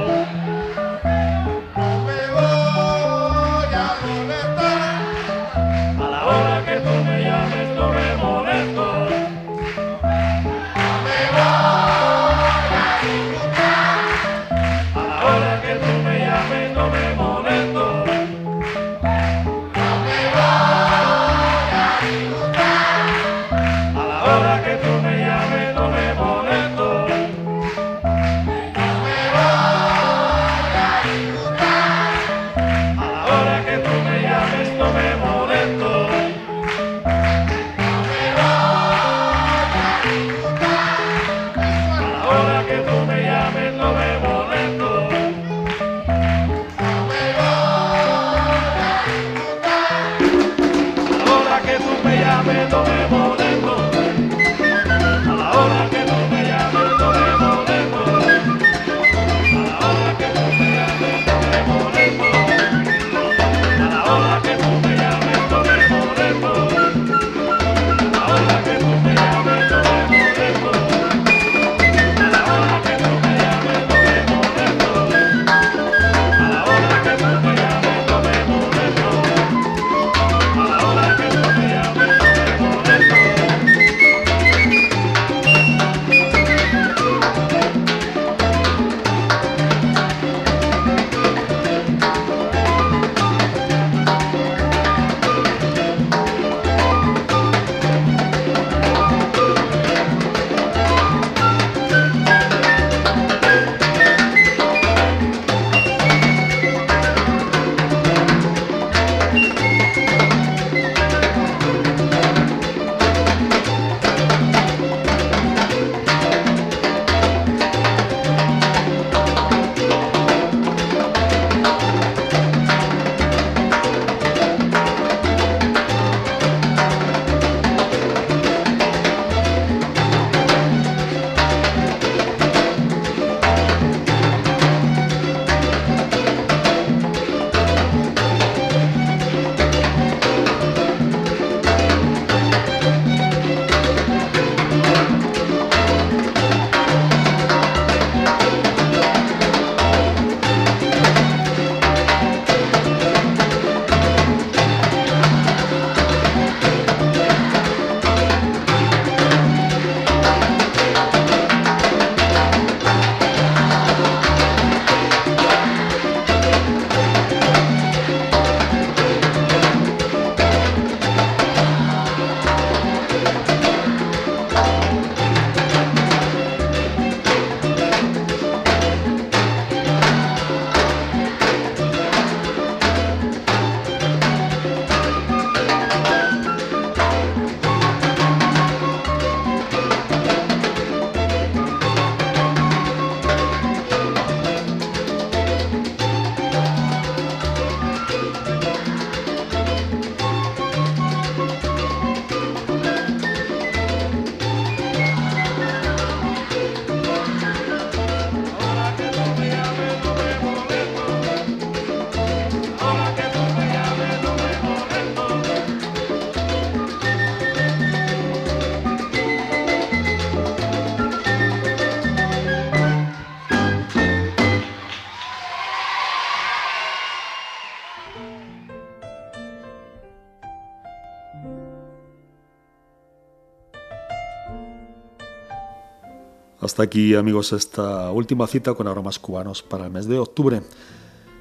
Hasta 236.80 236.86
aquí, 236.86 237.14
amigos, 237.14 237.52
esta 237.52 238.10
última 238.10 238.46
cita 238.46 238.72
con 238.72 238.88
aromas 238.88 239.18
cubanos 239.18 239.62
para 239.62 239.84
el 239.84 239.90
mes 239.90 240.06
de 240.06 240.18
octubre. 240.18 240.62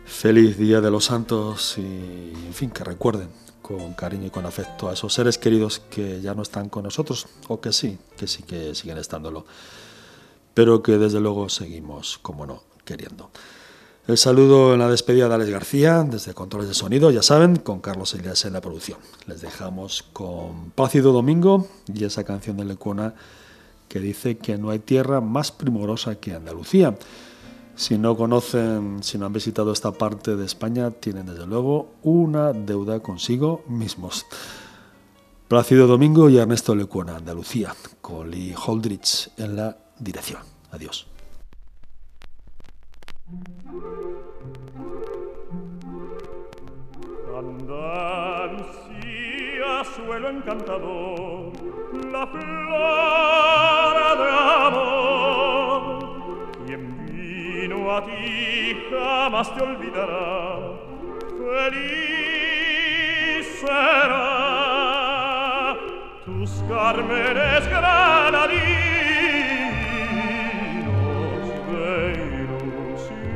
Feliz 0.04 0.58
Día 0.58 0.82
de 0.82 0.92
los 0.92 1.06
Santos 1.06 1.78
y, 1.78 1.82
en 1.82 2.54
fin, 2.54 2.70
que 2.72 2.84
recuerden 2.84 3.30
con 3.62 3.94
cariño 3.94 4.28
y 4.28 4.32
con 4.32 4.46
afecto 4.46 4.90
a 4.90 4.94
esos 4.96 5.14
seres 5.14 5.38
queridos 5.38 5.82
que 5.90 6.20
ya 6.20 6.34
no 6.34 6.42
están 6.42 6.68
con 6.68 6.84
nosotros, 6.84 7.26
o 7.48 7.62
que 7.62 7.72
sí, 7.72 7.98
que 8.18 8.28
sí 8.28 8.44
que 8.44 8.76
siguen 8.76 8.98
estándolo, 8.98 9.46
pero 10.54 10.84
que 10.84 10.98
desde 10.98 11.22
luego 11.22 11.48
seguimos, 11.48 12.20
como 12.22 12.46
no, 12.46 12.64
queriendo. 12.84 13.32
El 14.10 14.18
saludo 14.18 14.74
en 14.74 14.80
la 14.80 14.90
despedida 14.90 15.30
de 15.30 15.36
Alex 15.36 15.52
García, 15.52 16.04
desde 16.04 16.34
Controles 16.34 16.68
de 16.68 16.74
Sonido, 16.74 17.12
ya 17.12 17.24
saben, 17.24 17.56
con 17.56 17.80
Carlos 17.80 18.14
Elias 18.14 18.44
en 18.44 18.52
la 18.52 18.60
producción. 18.60 19.00
Les 19.26 19.40
dejamos 19.40 20.04
con 20.12 20.72
Plácido 20.72 21.14
Domingo 21.14 21.66
y 21.88 22.04
esa 22.04 22.26
canción 22.26 22.58
de 22.58 22.66
Lecuna 22.66 23.16
que 23.90 24.00
dice 24.00 24.38
que 24.38 24.58
no 24.58 24.70
hay 24.70 24.80
tierra 24.80 25.20
más 25.20 25.52
primorosa 25.52 26.16
que 26.16 26.34
Andalucía. 26.34 26.98
Si 27.76 27.98
no 27.98 28.16
conocen, 28.16 29.04
si 29.04 29.18
no 29.18 29.26
han 29.26 29.34
visitado 29.34 29.74
esta 29.74 29.92
parte 29.92 30.36
de 30.36 30.46
España, 30.46 30.92
tienen 30.92 31.26
desde 31.26 31.48
luego 31.48 31.96
una 32.04 32.54
deuda 32.54 33.02
consigo 33.02 33.64
mismos. 33.68 34.26
Plácido 35.48 35.88
Domingo 35.88 36.30
y 36.30 36.38
Ernesto 36.38 36.76
Lecuona, 36.76 37.16
Andalucía, 37.16 37.74
con 38.02 38.30
Lee 38.30 38.54
Holdridge 38.54 39.32
en 39.38 39.56
la 39.56 39.76
dirección. 39.98 40.44
Adiós. 40.72 41.08
Andalucía, 48.40 48.94
suelo 49.96 50.30
encantador, 50.30 51.52
la 52.12 52.26
flora 52.26 54.10
d'amor 54.22 55.92
y 56.68 56.70
en 56.74 56.84
vino 57.06 57.80
a 57.96 58.04
ti 58.04 58.76
jamás 58.90 59.48
te 59.54 59.62
olvidará 59.62 60.30
feliz 61.38 61.86
será 63.62 64.30
tus 66.26 66.52
cármenes 66.68 67.62
granadinos 67.68 68.60
de 71.72 71.92
ilusión 72.42 73.36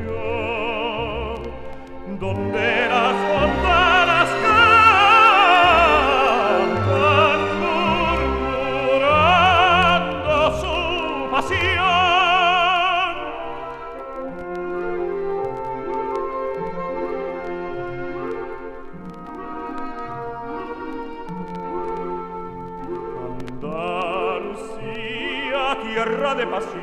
donde 2.20 2.68
las 2.90 3.23
tierra 26.60 26.83